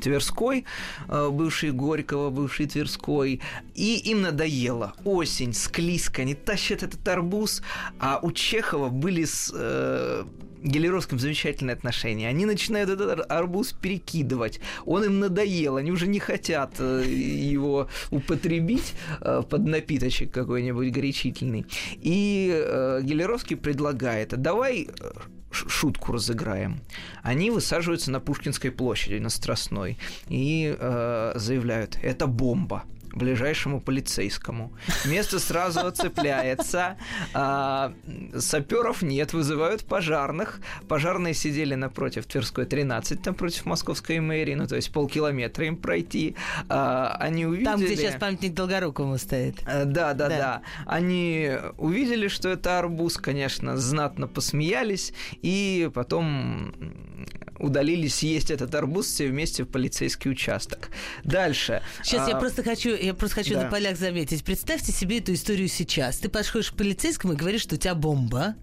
Тверской, 0.02 0.66
бывший 1.08 1.70
Горького, 1.72 2.28
бывший 2.28 2.66
Тверской, 2.66 3.40
и 3.78 3.96
им 4.10 4.22
надоело. 4.22 4.92
Осень, 5.04 5.54
склизко, 5.54 6.22
они 6.22 6.34
тащат 6.34 6.82
этот 6.82 7.06
арбуз, 7.06 7.62
а 8.00 8.18
у 8.20 8.32
Чехова 8.32 8.88
были 8.88 9.24
с 9.24 9.52
э, 9.54 10.24
Гелеровским 10.62 11.20
замечательные 11.20 11.74
отношения. 11.74 12.28
Они 12.28 12.44
начинают 12.44 12.90
этот 12.90 13.30
арбуз 13.30 13.72
перекидывать. 13.72 14.58
Он 14.84 15.04
им 15.04 15.20
надоел, 15.20 15.76
они 15.76 15.92
уже 15.92 16.08
не 16.08 16.18
хотят 16.18 16.74
э, 16.80 17.04
его 17.06 17.88
употребить 18.10 18.94
э, 19.20 19.42
под 19.48 19.64
напиточек 19.64 20.32
какой-нибудь 20.32 20.90
горячительный. 20.90 21.64
И 22.00 22.48
Гелеровский 23.02 23.56
предлагает, 23.56 24.30
давай 24.30 24.88
шутку 25.50 26.12
разыграем. 26.12 26.80
Они 27.22 27.50
высаживаются 27.50 28.10
на 28.10 28.20
Пушкинской 28.20 28.70
площади, 28.70 29.18
на 29.18 29.28
Страстной, 29.28 29.98
и 30.28 30.76
э, 30.78 31.32
заявляют, 31.36 31.96
это 32.02 32.26
бомба 32.26 32.84
ближайшему 33.18 33.80
полицейскому. 33.80 34.72
Место 35.04 35.38
сразу 35.38 35.86
оцепляется. 35.86 36.96
А, 37.34 37.92
саперов 38.36 39.02
нет, 39.02 39.32
вызывают 39.32 39.84
пожарных. 39.84 40.60
Пожарные 40.88 41.34
сидели 41.34 41.74
напротив 41.74 42.26
Тверской 42.26 42.64
13, 42.64 43.26
напротив 43.26 43.66
Московской 43.66 44.20
мэрии, 44.20 44.54
ну 44.54 44.66
то 44.66 44.76
есть 44.76 44.92
полкилометра 44.92 45.66
им 45.66 45.76
пройти. 45.76 46.36
А, 46.68 47.16
они 47.20 47.46
увидели... 47.46 47.64
Там, 47.64 47.80
где 47.80 47.96
сейчас 47.96 48.14
памятник 48.14 48.54
Долгорукову 48.54 49.18
стоит. 49.18 49.56
А, 49.66 49.84
да, 49.84 50.14
да, 50.14 50.28
да, 50.28 50.38
да. 50.38 50.62
Они 50.86 51.50
увидели, 51.76 52.28
что 52.28 52.48
это 52.48 52.78
арбуз, 52.78 53.16
конечно, 53.18 53.76
знатно 53.76 54.26
посмеялись, 54.28 55.12
и 55.42 55.90
потом 55.92 56.72
удалились 57.58 58.16
съесть 58.16 58.50
этот 58.50 58.74
арбуз 58.74 59.06
все 59.06 59.28
вместе 59.28 59.64
в 59.64 59.68
полицейский 59.68 60.30
участок. 60.30 60.90
Дальше. 61.24 61.82
Сейчас 62.02 62.26
а... 62.26 62.30
я 62.30 62.36
просто 62.36 62.62
хочу, 62.62 62.94
я 62.94 63.14
просто 63.14 63.36
хочу 63.36 63.54
да. 63.54 63.64
на 63.64 63.70
полях 63.70 63.96
заметить. 63.96 64.44
Представьте 64.44 64.92
себе 64.92 65.18
эту 65.18 65.34
историю 65.34 65.68
сейчас. 65.68 66.18
Ты 66.18 66.28
подходишь 66.28 66.70
к 66.70 66.76
полицейскому 66.76 67.34
и 67.34 67.36
говоришь, 67.36 67.62
что 67.62 67.74
у 67.74 67.78
тебя 67.78 67.94
бомба. 67.94 68.54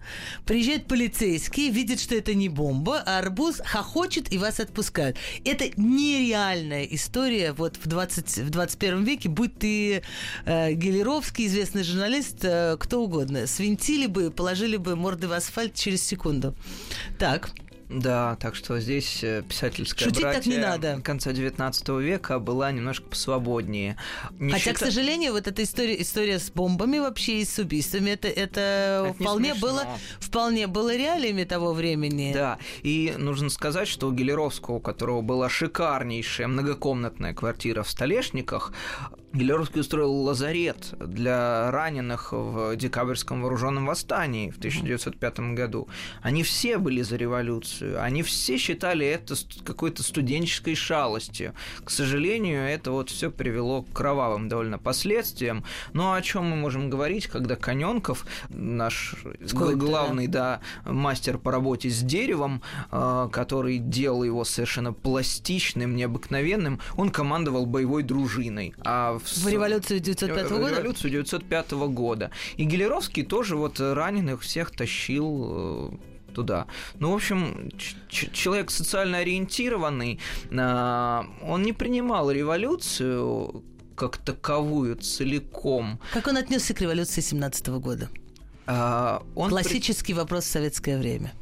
Приезжает 0.44 0.86
полицейский, 0.86 1.70
видит, 1.70 2.00
что 2.00 2.14
это 2.14 2.34
не 2.34 2.48
бомба, 2.48 3.02
а 3.04 3.18
арбуз 3.18 3.60
хохочет 3.64 4.32
и 4.32 4.38
вас 4.38 4.60
отпускают. 4.60 5.16
Это 5.44 5.64
нереальная 5.76 6.84
история 6.84 7.52
вот 7.52 7.76
в, 7.76 7.86
20, 7.86 8.38
в 8.38 8.50
21 8.50 9.04
веке, 9.04 9.28
будь 9.28 9.58
ты 9.58 10.02
э, 10.44 10.72
Гелеровский, 10.72 11.46
известный 11.46 11.82
журналист, 11.82 12.38
э, 12.42 12.76
кто 12.78 13.02
угодно. 13.02 13.46
Свинтили 13.46 14.06
бы, 14.06 14.30
положили 14.30 14.76
бы 14.76 14.96
морды 14.96 15.28
в 15.28 15.32
асфальт 15.32 15.74
через 15.74 16.02
секунду. 16.02 16.54
Так. 17.18 17.50
Да, 17.88 18.36
так 18.36 18.56
что 18.56 18.80
здесь 18.80 19.22
э, 19.22 19.42
писательская 19.48 20.08
Шутить 20.08 20.22
братья 20.22 20.40
так 20.40 20.46
не 20.46 20.58
надо. 20.58 21.00
конца 21.02 21.32
19 21.32 21.88
века 22.00 22.40
была 22.40 22.72
немножко 22.72 23.06
посвободнее. 23.08 23.96
Не 24.38 24.52
Хотя, 24.52 24.64
счита... 24.64 24.74
к 24.74 24.78
сожалению, 24.78 25.32
вот 25.32 25.46
эта 25.46 25.62
история, 25.62 26.00
история 26.00 26.40
с 26.40 26.50
бомбами 26.50 26.98
вообще 26.98 27.40
и 27.40 27.44
с 27.44 27.58
убийствами, 27.58 28.10
это, 28.10 28.28
это, 28.28 29.06
это 29.10 29.14
вполне, 29.18 29.54
было, 29.54 29.86
вполне 30.18 30.66
было 30.66 30.96
реалиями 30.96 31.44
того 31.44 31.72
времени. 31.72 32.32
Да, 32.34 32.58
и 32.82 33.14
нужно 33.16 33.50
сказать, 33.50 33.86
что 33.86 34.08
у 34.08 34.12
Гелеровского, 34.12 34.76
у 34.76 34.80
которого 34.80 35.22
была 35.22 35.48
шикарнейшая 35.48 36.48
многокомнатная 36.48 37.34
квартира 37.34 37.84
в 37.84 37.90
Столешниках, 37.90 38.72
Гелеровский 39.36 39.82
устроил 39.82 40.12
лазарет 40.12 40.94
для 40.98 41.70
раненых 41.70 42.32
в 42.32 42.74
декабрьском 42.76 43.42
вооруженном 43.42 43.84
восстании 43.84 44.50
в 44.50 44.56
1905 44.56 45.40
году. 45.54 45.88
Они 46.22 46.42
все 46.42 46.78
были 46.78 47.02
за 47.02 47.16
революцию, 47.16 48.02
они 48.02 48.22
все 48.22 48.56
считали 48.56 49.06
это 49.06 49.34
какой-то 49.62 50.02
студенческой 50.02 50.74
шалостью. 50.74 51.52
К 51.84 51.90
сожалению, 51.90 52.62
это 52.62 52.92
вот 52.92 53.10
все 53.10 53.30
привело 53.30 53.82
к 53.82 53.92
кровавым 53.92 54.48
довольно 54.48 54.78
последствиям. 54.78 55.64
Но 55.92 56.14
о 56.14 56.22
чем 56.22 56.46
мы 56.46 56.56
можем 56.56 56.88
говорить, 56.88 57.26
когда 57.26 57.56
Коненков, 57.56 58.24
наш 58.48 59.16
Сколько, 59.46 59.76
главный 59.76 60.28
да? 60.28 60.60
Да, 60.84 60.92
мастер 60.92 61.38
по 61.38 61.50
работе 61.50 61.90
с 61.90 62.00
деревом, 62.00 62.62
а, 62.90 63.28
который 63.28 63.78
делал 63.78 64.22
его 64.22 64.44
совершенно 64.44 64.94
пластичным, 64.94 65.94
необыкновенным, 65.94 66.80
он 66.96 67.10
командовал 67.10 67.66
боевой 67.66 68.02
дружиной. 68.02 68.74
А 68.80 69.18
в, 69.18 69.25
в 69.28 69.48
революцию 69.48 70.00
905 70.00 70.48
года? 70.50 70.64
В 70.64 70.68
революцию 70.70 71.10
905 71.10 71.72
года. 71.72 72.30
И 72.56 72.64
Гелеровский 72.64 73.24
тоже 73.24 73.56
вот 73.56 73.80
раненых 73.80 74.42
всех 74.42 74.70
тащил 74.70 75.90
э, 75.92 76.32
туда. 76.36 76.66
Ну, 76.98 77.12
в 77.12 77.14
общем, 77.14 77.70
человек 78.08 78.70
социально 78.70 79.18
ориентированный, 79.18 80.20
а, 80.52 81.26
он 81.42 81.62
не 81.62 81.72
принимал 81.72 82.30
революцию 82.30 83.64
как 83.94 84.18
таковую 84.18 84.96
целиком. 84.96 85.98
Как 86.12 86.26
он 86.26 86.36
отнесся 86.36 86.74
к 86.74 86.80
революции 86.82 87.22
17 87.22 87.68
года? 87.68 88.10
А, 88.66 89.22
он 89.34 89.48
Классический 89.48 90.12
при... 90.12 90.20
вопрос 90.20 90.44
в 90.44 90.48
советское 90.48 90.98
время. 90.98 91.32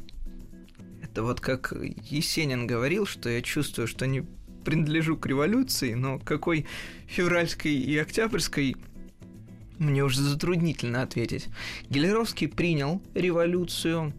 Это 1.03 1.25
вот 1.25 1.41
как 1.41 1.73
Есенин 2.11 2.67
говорил, 2.67 3.07
что 3.07 3.29
я 3.29 3.43
чувствую, 3.43 3.89
что 3.89 4.07
не 4.07 4.25
принадлежу 4.65 5.17
к 5.17 5.27
революции, 5.27 5.95
но 5.95 6.19
какой 6.19 6.67
февральской 7.07 7.75
и 7.75 7.97
октябрьской 7.99 8.77
мне 9.79 10.05
уже 10.05 10.21
затруднительно 10.21 11.03
ответить. 11.03 11.49
Гелеровский 11.91 12.49
принял 12.49 13.03
революцию, 13.15 14.13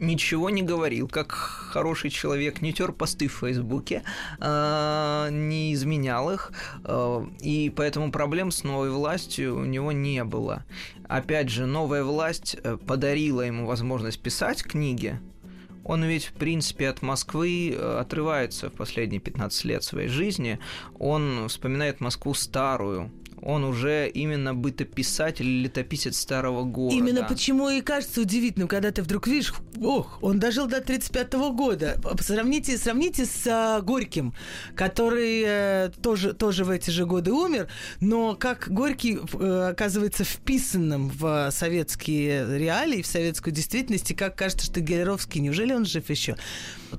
ничего 0.00 0.50
не 0.50 0.62
говорил, 0.62 1.08
как 1.08 1.32
хороший 1.32 2.10
человек, 2.10 2.62
не 2.62 2.72
тер 2.72 2.92
посты 2.92 3.28
в 3.28 3.34
Фейсбуке, 3.34 4.02
э, 4.40 5.28
не 5.30 5.74
изменял 5.74 6.30
их, 6.30 6.52
э, 6.84 7.26
и 7.40 7.72
поэтому 7.74 8.10
проблем 8.10 8.50
с 8.50 8.64
новой 8.64 8.90
властью 8.90 9.56
у 9.56 9.64
него 9.64 9.92
не 9.92 10.24
было. 10.24 10.64
Опять 11.08 11.50
же, 11.50 11.66
новая 11.66 12.02
власть 12.02 12.56
э, 12.62 12.76
подарила 12.76 13.42
ему 13.42 13.66
возможность 13.66 14.20
писать 14.20 14.62
книги, 14.62 15.20
он 15.90 16.04
ведь, 16.04 16.26
в 16.26 16.34
принципе, 16.34 16.88
от 16.88 17.02
Москвы 17.02 17.74
э, 17.74 17.98
отрывается 17.98 18.70
в 18.70 18.74
последние 18.74 19.20
15 19.20 19.64
лет 19.64 19.82
своей 19.82 20.06
жизни. 20.06 20.60
Он 21.00 21.48
вспоминает 21.48 22.00
Москву 22.00 22.32
старую, 22.32 23.10
он 23.42 23.64
уже 23.64 24.08
именно 24.08 24.54
бытописатель 24.54 25.46
или 25.46 25.64
летописец 25.64 26.18
старого 26.18 26.64
города. 26.64 26.96
Именно 26.96 27.24
почему 27.24 27.68
и 27.70 27.80
кажется 27.80 28.20
удивительным, 28.20 28.68
когда 28.68 28.90
ты 28.90 29.02
вдруг 29.02 29.26
видишь, 29.26 29.54
ох, 29.82 30.18
он 30.22 30.38
дожил 30.38 30.66
до 30.66 30.80
35 30.80 31.34
-го 31.34 31.52
года. 31.52 32.00
Сравните, 32.20 32.76
сравните 32.76 33.24
с 33.24 33.46
а, 33.46 33.80
Горьким, 33.80 34.34
который 34.74 35.42
э, 35.46 35.90
тоже, 36.02 36.34
тоже 36.34 36.64
в 36.64 36.70
эти 36.70 36.90
же 36.90 37.06
годы 37.06 37.32
умер, 37.32 37.68
но 38.00 38.34
как 38.34 38.68
Горький 38.70 39.18
э, 39.18 39.68
оказывается 39.70 40.24
вписанным 40.24 41.08
в 41.08 41.50
советские 41.50 42.58
реалии, 42.58 43.02
в 43.02 43.06
советскую 43.06 43.54
действительность, 43.54 44.10
и 44.10 44.14
как 44.14 44.36
кажется, 44.36 44.66
что 44.66 44.80
Гелеровский, 44.80 45.40
неужели 45.40 45.72
он 45.72 45.84
жив 45.84 46.08
еще? 46.10 46.36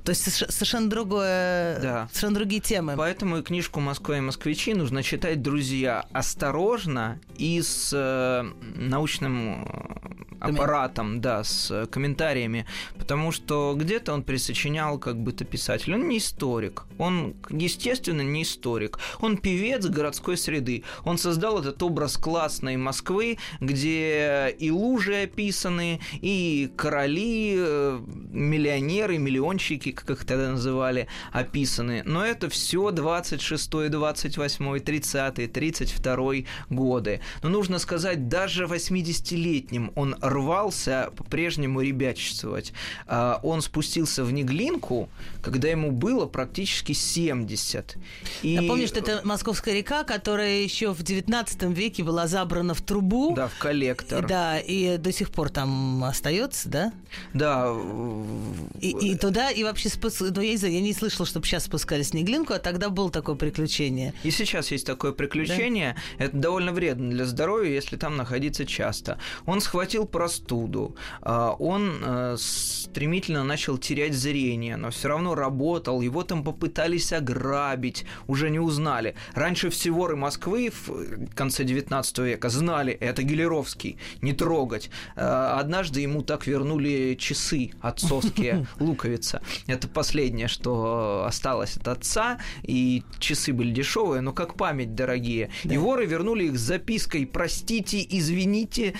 То 0.04 0.10
есть 0.10 0.22
совершенно 0.22 0.88
другое, 0.88 1.78
да. 1.80 2.08
совершенно 2.08 2.34
другие 2.36 2.60
темы. 2.60 2.94
Поэтому 2.96 3.38
и 3.38 3.42
книжку 3.42 3.80
«Москва 3.80 4.18
и 4.18 4.20
москвичи» 4.20 4.74
нужно 4.74 5.02
читать, 5.02 5.42
друзья, 5.42 6.06
осторожно 6.12 7.20
и 7.36 7.60
с 7.60 7.90
э, 7.92 8.42
научным 8.76 9.64
э, 9.64 10.31
аппаратом, 10.42 11.20
да, 11.20 11.44
с 11.44 11.86
комментариями, 11.86 12.66
потому 12.98 13.32
что 13.32 13.74
где-то 13.76 14.12
он 14.12 14.22
присочинял 14.22 14.98
как 14.98 15.16
бы-то 15.16 15.44
писатель. 15.44 15.94
Он 15.94 16.08
не 16.08 16.18
историк, 16.18 16.84
он, 16.98 17.34
естественно, 17.50 18.22
не 18.22 18.42
историк. 18.42 18.98
Он 19.20 19.36
певец 19.36 19.86
городской 19.86 20.36
среды. 20.36 20.84
Он 21.04 21.18
создал 21.18 21.58
этот 21.58 21.82
образ 21.82 22.16
классной 22.16 22.76
Москвы, 22.76 23.38
где 23.60 24.54
и 24.58 24.70
лужи 24.70 25.22
описаны, 25.22 26.00
и 26.20 26.70
короли, 26.76 27.54
э, 27.56 28.00
миллионеры, 28.32 29.18
миллионщики, 29.18 29.92
как 29.92 30.10
их 30.10 30.24
тогда 30.24 30.50
называли, 30.50 31.08
описаны. 31.32 32.02
Но 32.04 32.24
это 32.24 32.48
все 32.48 32.90
26, 32.90 33.90
28, 33.90 34.80
30, 34.80 35.52
32 35.52 36.34
годы. 36.70 37.20
Но 37.42 37.48
нужно 37.48 37.78
сказать, 37.78 38.28
даже 38.28 38.64
80-летним 38.64 39.92
он 39.94 40.16
рвался 40.32 41.10
по-прежнему 41.16 41.80
ребячествовать. 41.80 42.72
А, 43.06 43.40
он 43.42 43.62
спустился 43.62 44.24
в 44.24 44.32
Неглинку, 44.32 45.08
когда 45.42 45.68
ему 45.68 45.90
было 45.90 46.26
практически 46.26 46.92
70. 46.92 47.96
И... 48.42 48.58
Напомню, 48.60 48.86
что 48.86 49.00
это 49.00 49.20
Московская 49.24 49.74
река, 49.74 50.04
которая 50.04 50.62
еще 50.62 50.92
в 50.92 51.02
19 51.02 51.62
веке 51.64 52.02
была 52.02 52.26
забрана 52.26 52.74
в 52.74 52.82
трубу. 52.82 53.34
Да, 53.34 53.48
в 53.48 53.58
коллектор. 53.58 54.26
Да, 54.26 54.58
и 54.58 54.96
до 54.98 55.12
сих 55.12 55.30
пор 55.30 55.50
там 55.50 56.04
остается, 56.04 56.68
да? 56.68 56.92
Да. 57.34 57.74
И, 58.80 58.90
и 58.90 59.16
туда, 59.16 59.50
и 59.50 59.62
вообще, 59.64 59.88
спуск... 59.88 60.20
ну, 60.20 60.40
я, 60.40 60.52
не 60.52 60.56
знаю, 60.56 60.74
я 60.74 60.80
не 60.80 60.92
слышала, 60.92 61.26
чтобы 61.26 61.46
сейчас 61.46 61.64
спускались 61.64 62.10
в 62.10 62.14
Неглинку, 62.14 62.52
а 62.52 62.58
тогда 62.58 62.88
было 62.88 63.10
такое 63.10 63.36
приключение. 63.36 64.14
И 64.22 64.30
сейчас 64.30 64.70
есть 64.70 64.86
такое 64.86 65.12
приключение. 65.12 65.96
Да? 66.18 66.24
Это 66.24 66.36
довольно 66.36 66.72
вредно 66.72 67.10
для 67.10 67.24
здоровья, 67.24 67.72
если 67.72 67.96
там 67.96 68.16
находиться 68.16 68.64
часто. 68.64 69.18
Он 69.46 69.60
схватил 69.60 70.06
простуду, 70.22 70.94
а, 71.20 71.56
он 71.58 71.98
э, 72.00 72.36
стремительно 72.38 73.42
начал 73.42 73.76
терять 73.76 74.14
зрение, 74.14 74.76
но 74.76 74.90
все 74.90 75.08
равно 75.08 75.34
работал, 75.34 76.00
его 76.00 76.22
там 76.22 76.44
попытались 76.44 77.12
ограбить, 77.12 78.04
уже 78.28 78.50
не 78.50 78.60
узнали. 78.60 79.16
Раньше 79.34 79.68
всего 79.68 80.02
воры 80.02 80.14
Москвы 80.16 80.70
в 80.70 81.34
конце 81.34 81.64
19 81.64 82.18
века 82.18 82.48
знали, 82.50 82.92
это 82.92 83.24
Гелеровский, 83.24 83.98
не 84.20 84.32
трогать. 84.32 84.90
А, 85.16 85.58
однажды 85.58 86.00
ему 86.00 86.22
так 86.22 86.46
вернули 86.46 87.16
часы 87.18 87.72
отцовские, 87.80 88.66
луковица. 88.78 89.42
Это 89.66 89.88
последнее, 89.88 90.46
что 90.46 91.24
осталось 91.26 91.76
от 91.76 91.88
отца, 91.88 92.38
и 92.62 93.02
часы 93.18 93.52
были 93.52 93.72
дешевые, 93.72 94.20
но 94.20 94.32
как 94.32 94.54
память 94.54 94.94
дорогие. 94.94 95.50
И 95.64 95.76
воры 95.76 96.06
вернули 96.06 96.44
их 96.44 96.58
с 96.58 96.60
запиской 96.60 97.26
«простите», 97.26 98.06
«извините» 98.08 98.94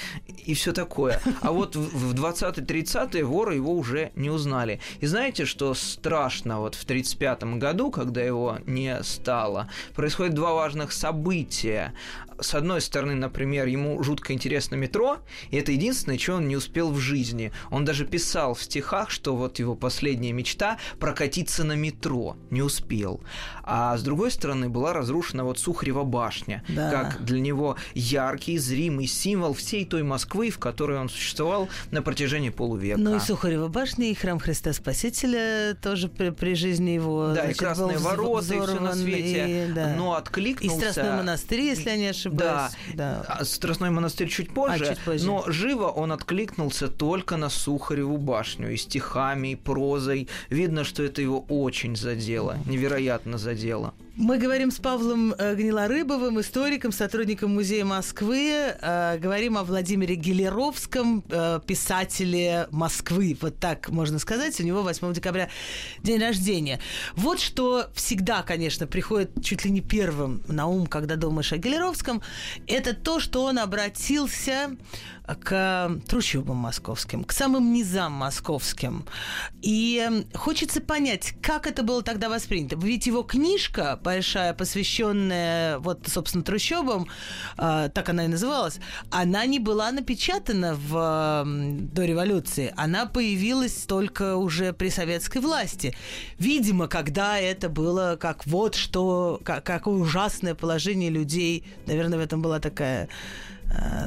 и 0.46 0.54
все 0.54 0.72
такое. 0.72 1.11
А 1.40 1.52
вот 1.52 1.76
в 1.76 2.14
20-30-е 2.14 3.24
воры 3.24 3.56
его 3.56 3.72
уже 3.72 4.12
не 4.14 4.30
узнали. 4.30 4.80
И 5.00 5.06
знаете, 5.06 5.44
что 5.44 5.74
страшно 5.74 6.60
вот 6.60 6.74
в 6.74 6.84
35 6.84 7.44
году, 7.58 7.90
когда 7.90 8.22
его 8.22 8.58
не 8.66 9.02
стало, 9.02 9.68
происходит 9.94 10.34
два 10.34 10.54
важных 10.54 10.92
события 10.92 11.94
с 12.42 12.54
одной 12.54 12.80
стороны, 12.80 13.14
например, 13.14 13.66
ему 13.66 14.02
жутко 14.02 14.32
интересно 14.32 14.74
метро, 14.74 15.18
и 15.50 15.56
это 15.56 15.72
единственное, 15.72 16.18
что 16.18 16.34
он 16.34 16.48
не 16.48 16.56
успел 16.56 16.90
в 16.90 16.98
жизни. 16.98 17.52
Он 17.70 17.84
даже 17.84 18.04
писал 18.04 18.54
в 18.54 18.62
стихах, 18.62 19.10
что 19.10 19.36
вот 19.36 19.58
его 19.58 19.74
последняя 19.74 20.32
мечта 20.32 20.78
прокатиться 20.98 21.64
на 21.64 21.74
метро. 21.74 22.36
Не 22.50 22.62
успел. 22.62 23.20
А 23.64 23.96
с 23.96 24.02
другой 24.02 24.30
стороны, 24.30 24.68
была 24.68 24.92
разрушена 24.92 25.44
вот 25.44 25.58
Сухарева 25.58 26.04
башня, 26.04 26.62
да. 26.68 26.90
как 26.90 27.24
для 27.24 27.40
него 27.40 27.76
яркий, 27.94 28.58
зримый 28.58 29.06
символ 29.06 29.54
всей 29.54 29.84
той 29.84 30.02
Москвы, 30.02 30.50
в 30.50 30.58
которой 30.58 30.98
он 30.98 31.08
существовал 31.08 31.68
на 31.90 32.02
протяжении 32.02 32.50
полувека. 32.50 33.00
Ну 33.00 33.16
и 33.16 33.20
Сухарева 33.20 33.68
башня, 33.68 34.10
и 34.10 34.14
храм 34.14 34.38
Христа 34.38 34.72
Спасителя 34.72 35.76
тоже 35.80 36.08
при, 36.08 36.30
при 36.30 36.54
жизни 36.54 36.90
его. 36.90 37.28
Да, 37.28 37.34
значит, 37.34 37.56
и 37.56 37.58
Красные 37.58 37.98
ворота, 37.98 38.54
и 38.54 38.60
все 38.60 38.80
на 38.80 38.94
свете. 38.94 39.68
И, 39.68 39.72
да. 39.72 39.94
Но 39.96 40.14
откликнулся... 40.14 40.76
И 40.76 40.90
Страстной 40.90 41.16
монастырь, 41.16 41.60
если 41.60 41.90
я 41.90 41.96
не 41.96 42.06
ошибаюсь 42.06 42.42
да. 42.42 42.70
да. 42.94 43.24
А 43.28 43.44
Страстной 43.44 43.90
монастырь 43.90 44.28
чуть 44.28 44.52
позже, 44.52 44.84
а, 44.84 44.88
чуть 44.94 44.98
позже, 44.98 45.26
но 45.26 45.44
живо 45.46 45.86
он 45.86 46.12
откликнулся 46.12 46.88
только 46.88 47.36
на 47.36 47.48
Сухареву 47.48 48.16
башню 48.16 48.72
и 48.72 48.76
стихами, 48.76 49.48
и 49.48 49.56
прозой. 49.56 50.28
Видно, 50.50 50.84
что 50.84 51.02
это 51.02 51.22
его 51.22 51.44
очень 51.48 51.96
задело, 51.96 52.56
невероятно 52.66 53.38
задело 53.38 53.51
это 53.52 53.60
дело. 53.60 53.94
Мы 54.14 54.36
говорим 54.36 54.70
с 54.70 54.78
Павлом 54.78 55.34
э, 55.38 55.54
Гнилорыбовым, 55.54 56.38
историком, 56.38 56.92
сотрудником 56.92 57.54
Музея 57.54 57.86
Москвы. 57.86 58.50
Э, 58.50 59.16
говорим 59.16 59.56
о 59.56 59.64
Владимире 59.64 60.16
Гелеровском, 60.16 61.24
э, 61.30 61.60
писателе 61.66 62.68
Москвы. 62.70 63.34
Вот 63.40 63.58
так 63.58 63.88
можно 63.88 64.18
сказать. 64.18 64.60
У 64.60 64.64
него 64.64 64.82
8 64.82 65.14
декабря 65.14 65.48
день 66.02 66.20
рождения. 66.20 66.78
Вот 67.14 67.40
что 67.40 67.86
всегда, 67.94 68.42
конечно, 68.42 68.86
приходит 68.86 69.30
чуть 69.42 69.64
ли 69.64 69.70
не 69.70 69.80
первым 69.80 70.42
на 70.46 70.66
ум, 70.66 70.86
когда 70.86 71.16
думаешь 71.16 71.50
о 71.54 71.56
Гелеровском. 71.56 72.20
Это 72.66 72.92
то, 72.94 73.18
что 73.18 73.44
он 73.44 73.58
обратился 73.58 74.76
к 75.40 76.00
трущобам 76.06 76.56
московским, 76.56 77.24
к 77.24 77.32
самым 77.32 77.72
низам 77.72 78.12
московским. 78.12 79.06
И 79.62 80.26
хочется 80.34 80.80
понять, 80.80 81.34
как 81.40 81.66
это 81.66 81.82
было 81.82 82.02
тогда 82.02 82.28
воспринято. 82.28 82.76
Ведь 82.76 83.06
его 83.06 83.22
книжка 83.22 83.98
большая, 84.02 84.54
посвященная 84.54 85.78
вот, 85.78 86.06
собственно, 86.06 86.44
трущобам, 86.44 87.08
э, 87.58 87.88
так 87.92 88.08
она 88.08 88.24
и 88.24 88.28
называлась, 88.28 88.78
она 89.10 89.46
не 89.46 89.58
была 89.58 89.90
напечатана 89.92 90.74
в, 90.74 91.44
до 91.92 92.04
революции. 92.04 92.72
Она 92.76 93.06
появилась 93.06 93.84
только 93.86 94.36
уже 94.36 94.72
при 94.72 94.88
советской 94.88 95.38
власти. 95.38 95.94
Видимо, 96.38 96.88
когда 96.88 97.38
это 97.38 97.68
было 97.68 98.16
как 98.20 98.46
вот 98.46 98.74
что, 98.74 99.40
как, 99.44 99.64
какое 99.64 99.94
ужасное 99.94 100.54
положение 100.54 101.10
людей, 101.10 101.64
наверное, 101.86 102.18
в 102.18 102.22
этом 102.22 102.42
была 102.42 102.60
такая 102.60 103.08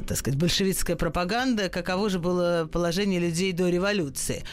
так 0.07 0.17
сказать, 0.17 0.39
большевистская 0.39 0.95
пропаганда, 0.95 1.69
каково 1.69 2.09
же 2.09 2.19
было 2.19 2.69
положение 2.71 3.19
людей 3.19 3.51
до 3.51 3.69
революции. 3.69 4.43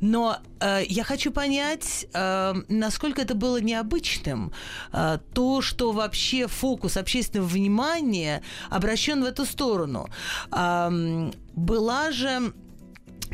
Но 0.00 0.38
э, 0.60 0.82
я 0.88 1.04
хочу 1.04 1.32
понять, 1.32 2.06
э, 2.12 2.54
насколько 2.68 3.22
это 3.22 3.34
было 3.34 3.60
необычным, 3.60 4.52
э, 4.92 5.18
то, 5.32 5.62
что 5.62 5.92
вообще 5.92 6.46
фокус 6.46 6.96
общественного 6.96 7.48
внимания 7.48 8.42
обращен 8.70 9.22
в 9.22 9.26
эту 9.26 9.44
сторону. 9.44 10.08
Э, 10.50 11.30
была 11.54 12.10
же 12.12 12.52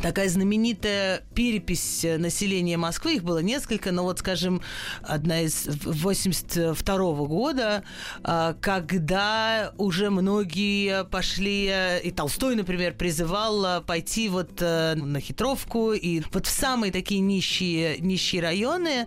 такая 0.02 0.28
знаменитая 0.28 1.22
перепись 1.34 2.04
населения 2.18 2.76
Москвы, 2.76 3.16
их 3.16 3.24
было 3.24 3.38
несколько, 3.38 3.92
но 3.92 4.04
вот, 4.04 4.20
скажем, 4.20 4.62
одна 5.02 5.40
из 5.40 5.66
82 5.66 7.14
-го 7.14 7.26
года, 7.26 7.84
а, 8.22 8.54
когда 8.60 9.72
уже 9.76 10.10
многие 10.10 11.04
пошли, 11.04 11.72
и 12.04 12.10
Толстой, 12.10 12.56
например, 12.56 12.94
призывал 12.94 13.82
пойти 13.82 14.28
вот 14.28 14.60
э, 14.60 14.94
на 14.94 15.20
хитровку, 15.20 15.92
и 15.92 16.22
вот 16.32 16.46
в 16.46 16.50
самые 16.50 16.92
такие 16.92 17.20
нищие, 17.20 17.98
нищие 17.98 18.40
районы. 18.42 19.06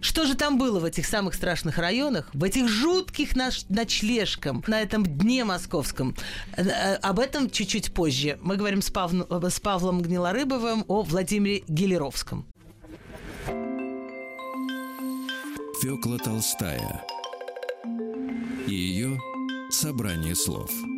Что 0.00 0.26
же 0.26 0.34
там 0.34 0.58
было 0.58 0.80
в 0.80 0.84
этих 0.84 1.06
самых 1.06 1.34
страшных 1.34 1.78
районах? 1.78 2.30
В 2.32 2.44
этих 2.44 2.68
жутких 2.68 3.36
наш, 3.36 3.64
ночлежках, 3.68 4.66
на 4.68 4.80
этом 4.80 5.04
дне 5.04 5.44
московском. 5.44 6.14
Э, 6.56 6.64
э, 6.64 6.94
об 6.96 7.18
этом 7.18 7.50
чуть-чуть 7.50 7.92
позже. 7.92 8.38
Мы 8.42 8.56
говорим 8.56 8.82
с, 8.82 8.90
Пав... 8.90 9.12
с 9.12 9.60
Павлом 9.60 10.02
Гниловым 10.02 10.15
Милорыбовым 10.16 10.86
о 10.88 11.02
Владимире 11.02 11.62
Гелеровском. 11.68 12.46
Фёкла 15.82 16.18
Толстая 16.18 17.04
и 18.66 18.74
ее 18.74 19.20
собрание 19.70 20.34
слов– 20.34 20.70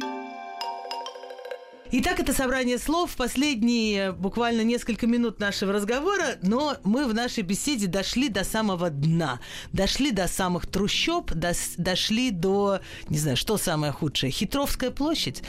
Итак, 1.90 2.20
это 2.20 2.34
собрание 2.34 2.76
слов. 2.76 3.16
Последние 3.16 4.12
буквально 4.12 4.60
несколько 4.60 5.06
минут 5.06 5.40
нашего 5.40 5.72
разговора, 5.72 6.36
но 6.42 6.76
мы 6.84 7.06
в 7.06 7.14
нашей 7.14 7.42
беседе 7.42 7.86
дошли 7.86 8.28
до 8.28 8.44
самого 8.44 8.90
дна. 8.90 9.40
Дошли 9.72 10.10
до 10.10 10.28
самых 10.28 10.66
трущоб, 10.66 11.32
до, 11.32 11.52
дошли 11.78 12.30
до, 12.30 12.80
не 13.08 13.16
знаю, 13.16 13.38
что 13.38 13.56
самое 13.56 13.90
худшее, 13.92 14.30
Хитровская 14.30 14.90
площадь. 14.90 15.42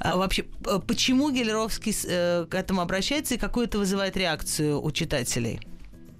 А 0.00 0.16
вообще, 0.16 0.46
почему 0.88 1.30
Гелеровский 1.30 1.94
э, 2.08 2.46
к 2.50 2.54
этому 2.56 2.80
обращается 2.80 3.34
и 3.34 3.38
какую 3.38 3.66
это 3.66 3.78
вызывает 3.78 4.16
реакцию 4.16 4.82
у 4.82 4.90
читателей? 4.90 5.60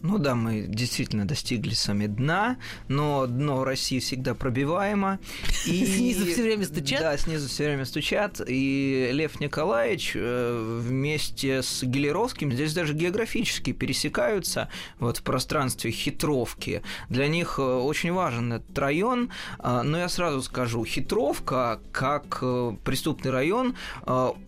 Ну 0.04 0.18
да, 0.18 0.34
мы 0.34 0.66
действительно 0.68 1.26
достигли 1.26 1.72
сами 1.72 2.06
дна, 2.06 2.58
но 2.88 3.26
дно 3.26 3.64
России 3.64 4.00
всегда 4.00 4.34
пробиваемо. 4.34 5.18
И, 5.66 5.86
снизу 5.86 6.26
все 6.26 6.42
время 6.42 6.66
стучат? 6.66 7.00
Да, 7.00 7.16
снизу 7.16 7.48
все 7.48 7.64
время 7.64 7.86
стучат. 7.86 8.38
И 8.46 9.08
Лев 9.12 9.40
Николаевич 9.40 10.12
э, 10.14 10.80
вместе 10.82 11.62
с 11.62 11.82
Гелеровским 11.82 12.52
здесь 12.52 12.74
даже 12.74 12.92
географически 12.92 13.72
пересекаются 13.72 14.68
вот 14.98 15.16
в 15.16 15.22
пространстве 15.22 15.90
хитровки. 15.90 16.82
Для 17.08 17.26
них 17.26 17.58
э, 17.58 17.62
очень 17.62 18.12
важен 18.12 18.52
этот 18.52 18.78
район. 18.78 19.30
А, 19.58 19.82
но 19.82 19.96
я 19.96 20.10
сразу 20.10 20.42
скажу, 20.42 20.84
хитровка 20.84 21.80
как 21.92 22.40
э, 22.42 22.76
преступный 22.84 23.30
район 23.30 23.74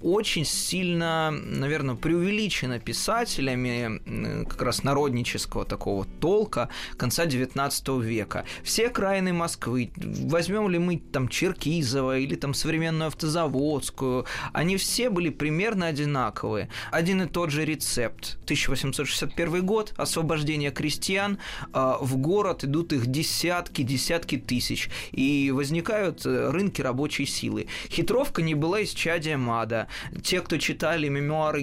очень 0.02 0.44
сильно, 0.44 1.30
наверное, 1.30 1.94
преувеличена 1.94 2.78
писателями 2.78 4.44
как 4.44 4.60
раз 4.60 4.82
народническими 4.82 5.45
гелеровского 5.46 5.64
такого 5.64 6.04
толка 6.20 6.68
конца 6.96 7.26
19 7.26 7.88
века. 8.02 8.44
Все 8.62 8.88
окраины 8.88 9.32
Москвы, 9.32 9.90
возьмем 9.96 10.68
ли 10.68 10.78
мы 10.78 10.98
там 10.98 11.28
Черкизово 11.28 12.18
или 12.18 12.34
там 12.34 12.54
современную 12.54 13.08
автозаводскую, 13.08 14.26
они 14.52 14.76
все 14.76 15.10
были 15.10 15.30
примерно 15.30 15.86
одинаковые. 15.86 16.68
Один 16.90 17.22
и 17.22 17.26
тот 17.26 17.50
же 17.50 17.64
рецепт. 17.64 18.38
1861 18.44 19.66
год, 19.66 19.94
освобождение 19.96 20.70
крестьян, 20.70 21.38
а, 21.72 21.98
в 22.00 22.16
город 22.16 22.64
идут 22.64 22.92
их 22.92 23.06
десятки, 23.06 23.82
десятки 23.82 24.36
тысяч, 24.36 24.90
и 25.12 25.52
возникают 25.54 26.26
э, 26.26 26.50
рынки 26.50 26.82
рабочей 26.82 27.26
силы. 27.26 27.66
Хитровка 27.90 28.42
не 28.42 28.54
была 28.54 28.80
из 28.80 28.90
чадия 28.90 29.36
МАДа. 29.36 29.86
Те, 30.22 30.40
кто 30.40 30.58
читали 30.58 31.08
мемуары, 31.08 31.62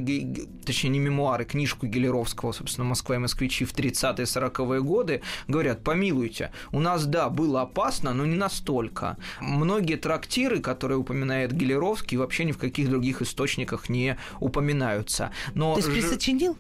точнее 0.65 0.89
не 0.89 0.99
мемуары, 0.99 1.45
книжку 1.45 1.87
Гелеровского, 1.87 2.51
собственно, 2.53 2.87
«Москва 2.87 3.15
и 3.15 3.19
москвичи» 3.19 3.65
в 3.65 3.72
30-е 3.73 4.25
40-е 4.25 4.81
годы, 4.81 5.21
говорят, 5.47 5.83
помилуйте, 5.83 6.51
у 6.71 6.79
нас, 6.79 7.05
да, 7.05 7.29
было 7.29 7.61
опасно, 7.61 8.13
но 8.13 8.25
не 8.25 8.35
настолько. 8.35 9.17
Многие 9.41 9.97
трактиры, 9.97 10.59
которые 10.59 10.97
упоминает 10.97 11.53
Гелеровский, 11.53 12.17
вообще 12.17 12.45
ни 12.45 12.51
в 12.51 12.57
каких 12.57 12.89
других 12.89 13.21
источниках 13.21 13.89
не 13.89 14.17
упоминаются. 14.39 15.31
Но 15.53 15.75
Ты 15.75 15.81
ж... 15.81 15.85
присочинил? 15.85 16.57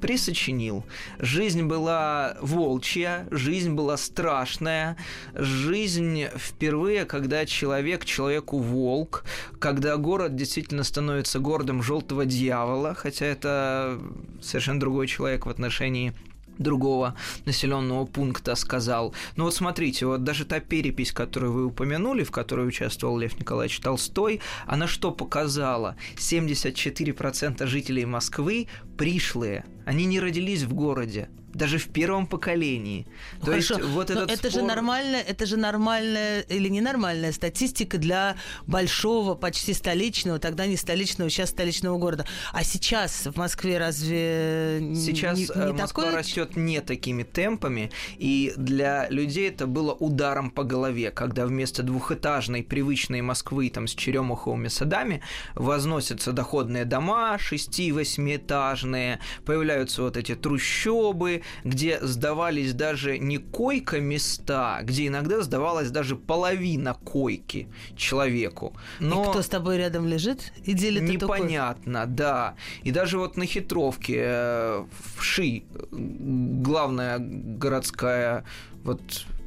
Присочинил. 0.00 0.84
Жизнь 1.18 1.62
была 1.62 2.36
волчья, 2.40 3.26
жизнь 3.30 3.72
была 3.72 3.96
страшная, 3.96 4.96
жизнь 5.34 6.24
впервые, 6.36 7.04
когда 7.04 7.46
человек 7.46 8.04
человеку 8.04 8.58
волк, 8.58 9.24
когда 9.58 9.96
город 9.96 10.34
действительно 10.34 10.82
становится 10.82 11.38
городом 11.38 11.82
желтого 11.82 12.24
дьявола, 12.26 12.94
хотя 12.94 13.26
это 13.26 14.00
совершенно 14.40 14.80
другой 14.80 15.06
человек 15.06 15.46
в 15.46 15.50
отношении 15.50 16.12
другого 16.58 17.16
населенного 17.44 18.04
пункта 18.04 18.54
сказал. 18.54 19.14
Ну 19.36 19.44
вот 19.44 19.54
смотрите, 19.54 20.06
вот 20.06 20.24
даже 20.24 20.44
та 20.44 20.60
перепись, 20.60 21.12
которую 21.12 21.52
вы 21.52 21.66
упомянули, 21.66 22.24
в 22.24 22.30
которой 22.30 22.66
участвовал 22.68 23.18
Лев 23.18 23.38
Николаевич 23.38 23.80
Толстой, 23.80 24.40
она 24.66 24.86
что 24.86 25.10
показала? 25.10 25.96
74% 26.16 27.66
жителей 27.66 28.04
Москвы 28.04 28.68
пришлые, 28.96 29.64
они 29.84 30.04
не 30.04 30.20
родились 30.20 30.62
в 30.62 30.74
городе, 30.74 31.28
даже 31.54 31.78
в 31.78 31.88
первом 31.88 32.26
поколении. 32.26 33.06
То 33.40 33.46
хорошо, 33.46 33.74
есть 33.74 33.86
вот 33.88 34.10
этот 34.10 34.30
это 34.30 34.50
спор... 34.50 34.50
же 34.50 34.62
нормально, 34.62 35.16
это 35.16 35.46
же 35.46 35.56
нормальная 35.56 36.40
или 36.42 36.68
ненормальная 36.68 37.32
статистика 37.32 37.98
для 37.98 38.36
большого, 38.66 39.34
почти 39.34 39.74
столичного, 39.74 40.38
тогда 40.38 40.66
не 40.66 40.76
столичного, 40.76 41.30
сейчас 41.30 41.50
столичного 41.50 41.98
города. 41.98 42.26
А 42.52 42.64
сейчас 42.64 43.26
в 43.26 43.36
Москве 43.36 43.78
разве 43.78 44.80
сейчас 44.94 45.38
не, 45.38 45.44
не 45.44 45.72
Москва 45.72 46.04
такое? 46.04 46.16
растет 46.16 46.56
не 46.56 46.80
такими 46.80 47.22
темпами, 47.22 47.90
и 48.16 48.52
для 48.56 49.08
людей 49.10 49.48
это 49.48 49.66
было 49.66 49.92
ударом 49.92 50.50
по 50.50 50.64
голове, 50.64 51.10
когда 51.10 51.46
вместо 51.46 51.82
двухэтажной 51.82 52.62
привычной 52.62 53.20
Москвы 53.20 53.70
там 53.70 53.86
с 53.86 53.94
черемуховыми 53.94 54.68
садами 54.68 55.22
возносятся 55.54 56.32
доходные 56.32 56.84
дома 56.84 57.38
шести-восьмиэтажные, 57.38 59.20
появляются 59.44 60.02
вот 60.02 60.16
эти 60.16 60.34
трущобы, 60.34 61.41
где 61.64 62.00
сдавались 62.00 62.74
даже 62.74 63.18
не 63.18 63.38
койка-места, 63.38 64.80
где 64.82 65.06
иногда 65.06 65.42
сдавалась 65.42 65.90
даже 65.90 66.16
половина 66.16 66.94
койки 66.94 67.68
человеку. 67.96 68.74
Но... 69.00 69.24
И 69.24 69.28
кто 69.28 69.42
с 69.42 69.48
тобой 69.48 69.78
рядом 69.78 70.06
лежит 70.06 70.52
и 70.64 70.72
делит 70.72 71.02
Непонятно, 71.02 72.06
да. 72.06 72.54
И 72.82 72.90
даже 72.90 73.18
вот 73.18 73.36
на 73.36 73.46
хитровке 73.46 74.16
э, 74.18 74.84
в 75.16 75.22
Ши, 75.22 75.64
главная 75.90 77.18
городская 77.18 78.44
вот 78.84 79.00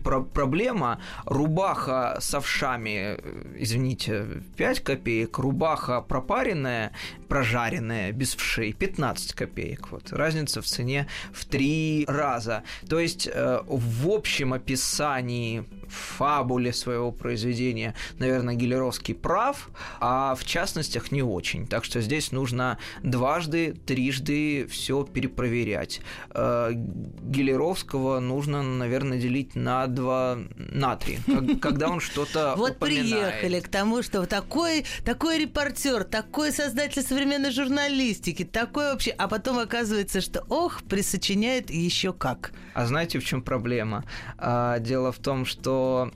про 0.06 0.22
проблема. 0.22 1.00
Рубаха 1.26 2.18
с 2.20 2.34
овшами, 2.36 3.18
э, 3.18 3.18
извините, 3.58 4.28
5 4.56 4.80
копеек, 4.80 5.40
рубаха 5.40 6.02
пропаренная, 6.02 6.92
прожаренная, 7.28 8.12
без 8.12 8.36
вшей, 8.36 8.74
15 8.74 9.34
копеек. 9.34 9.92
Вот. 9.92 10.14
Разница 10.14 10.62
в 10.62 10.66
цене 10.66 11.08
в 11.34 11.46
три 11.46 12.06
раза. 12.08 12.64
То 12.88 13.00
есть 13.00 13.28
э, 13.28 13.60
в 13.68 14.10
общем 14.10 14.54
описании 14.54 15.66
фабуле 15.88 16.74
своего 16.74 17.12
произведения, 17.12 17.96
наверное, 18.20 18.56
Гелеровский 18.56 19.16
прав, 19.16 19.70
а 20.00 20.36
в 20.36 20.44
частностях 20.46 21.12
не 21.12 21.24
очень. 21.24 21.68
Так 21.68 21.84
что 21.84 22.02
здесь 22.02 22.32
нужно 22.32 22.78
дважды, 23.04 23.74
трижды 23.86 24.68
все 24.68 25.04
перепроверять. 25.04 26.02
Э, 26.32 26.72
Гелеровского 26.74 28.20
нужно, 28.20 28.62
наверное, 28.62 29.20
делить 29.20 29.56
на 29.56 29.88
два, 29.96 30.38
на 30.56 30.96
три, 30.96 31.20
когда 31.62 31.90
он 31.90 32.00
что-то 32.00 32.54
Вот 32.58 32.78
приехали 32.78 33.60
к 33.60 33.70
тому, 33.70 34.04
что 34.04 34.26
такой, 34.26 34.86
такой 35.04 35.40
репортер, 35.40 36.04
такой 36.04 36.52
создатель 36.52 37.02
современной 37.02 37.52
журналистики, 37.52 38.44
такой 38.44 38.92
вообще, 38.92 39.12
а 39.12 39.28
потом 39.28 39.60
оказывается, 39.60 40.22
что 40.22 40.46
ох, 40.50 40.84
присочиняет 40.84 41.72
еще 41.72 42.14
как. 42.14 42.52
А 42.74 42.86
знаете, 42.86 43.20
в 43.20 43.26
чем 43.26 43.42
проблема? 43.42 44.04
А, 44.38 44.80
дело 44.80 45.14
в 45.14 45.18
том, 45.18 45.46
что 45.46 46.12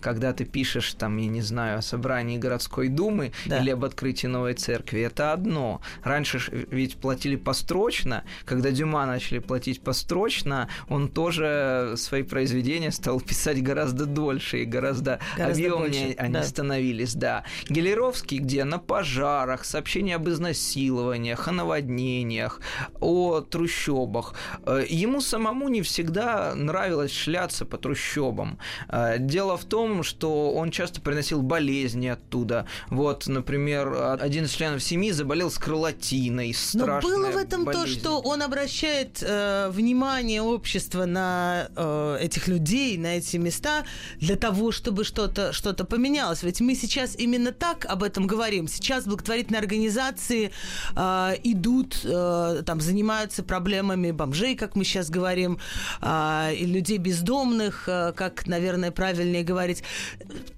когда 0.00 0.32
ты 0.34 0.44
пишешь, 0.44 0.92
там, 0.94 1.16
я 1.16 1.28
не 1.28 1.40
знаю, 1.40 1.78
о 1.78 1.82
собрании 1.82 2.36
городской 2.36 2.88
думы 2.88 3.32
да. 3.46 3.58
или 3.58 3.70
об 3.70 3.84
открытии 3.84 4.26
новой 4.26 4.54
церкви, 4.54 5.00
это 5.00 5.32
одно. 5.32 5.80
Раньше 6.04 6.40
ведь 6.70 6.96
платили 6.96 7.36
построчно, 7.36 8.24
когда 8.44 8.70
Дюма 8.70 9.06
начали 9.06 9.38
платить 9.38 9.80
построчно, 9.80 10.68
он 10.88 11.08
тоже 11.08 11.94
свои 11.96 12.22
произведения 12.22 12.89
стал 12.92 13.20
писать 13.20 13.62
гораздо 13.62 14.06
дольше 14.06 14.62
и 14.62 14.64
гораздо, 14.64 15.20
гораздо 15.36 15.64
объемнее 15.64 16.06
больше, 16.06 16.16
они 16.18 16.34
да. 16.34 16.42
становились, 16.42 17.14
да. 17.14 17.44
Гелеровский, 17.68 18.38
где 18.38 18.64
на 18.64 18.78
пожарах, 18.78 19.64
сообщения 19.64 20.16
об 20.16 20.28
изнасилованиях, 20.28 21.48
о 21.48 21.52
наводнениях, 21.52 22.60
о 23.00 23.40
трущобах. 23.40 24.34
Э, 24.64 24.84
ему 24.88 25.20
самому 25.20 25.68
не 25.68 25.82
всегда 25.82 26.54
нравилось 26.54 27.12
шляться 27.12 27.64
по 27.64 27.78
трущобам. 27.78 28.58
Э, 28.88 29.16
дело 29.18 29.56
в 29.56 29.64
том, 29.64 30.02
что 30.02 30.52
он 30.52 30.70
часто 30.70 31.00
приносил 31.00 31.42
болезни 31.42 32.08
оттуда. 32.08 32.66
Вот, 32.88 33.26
например, 33.26 34.16
один 34.20 34.44
из 34.44 34.52
членов 34.52 34.82
семьи 34.82 35.10
заболел 35.10 35.50
скарлатиной. 35.50 36.54
Но 36.74 37.00
было 37.00 37.30
в 37.30 37.36
этом 37.36 37.64
болезнь. 37.64 37.94
то, 37.94 38.00
что 38.00 38.20
он 38.20 38.42
обращает 38.42 39.22
э, 39.22 39.70
внимание 39.70 40.42
общества 40.42 41.04
на 41.04 41.68
э, 41.74 42.18
этих 42.20 42.48
людей, 42.48 42.79
на 42.98 43.18
эти 43.18 43.36
места 43.36 43.84
для 44.18 44.36
того, 44.36 44.72
чтобы 44.72 45.04
что-то 45.04 45.52
что 45.52 45.74
поменялось. 45.84 46.42
Ведь 46.42 46.60
мы 46.60 46.74
сейчас 46.74 47.16
именно 47.16 47.52
так 47.52 47.86
об 47.86 48.02
этом 48.02 48.26
говорим. 48.26 48.68
Сейчас 48.68 49.04
благотворительные 49.04 49.60
организации 49.60 50.50
э, 50.96 51.32
идут, 51.44 52.00
э, 52.04 52.62
там 52.66 52.80
занимаются 52.80 53.42
проблемами 53.42 54.10
бомжей, 54.10 54.56
как 54.56 54.76
мы 54.76 54.84
сейчас 54.84 55.10
говорим, 55.10 55.58
э, 56.02 56.54
и 56.54 56.66
людей 56.66 56.98
бездомных, 56.98 57.88
э, 57.88 58.12
как, 58.14 58.46
наверное, 58.46 58.70
наверное, 58.70 58.90
правильнее 58.90 59.42
говорить, 59.42 59.82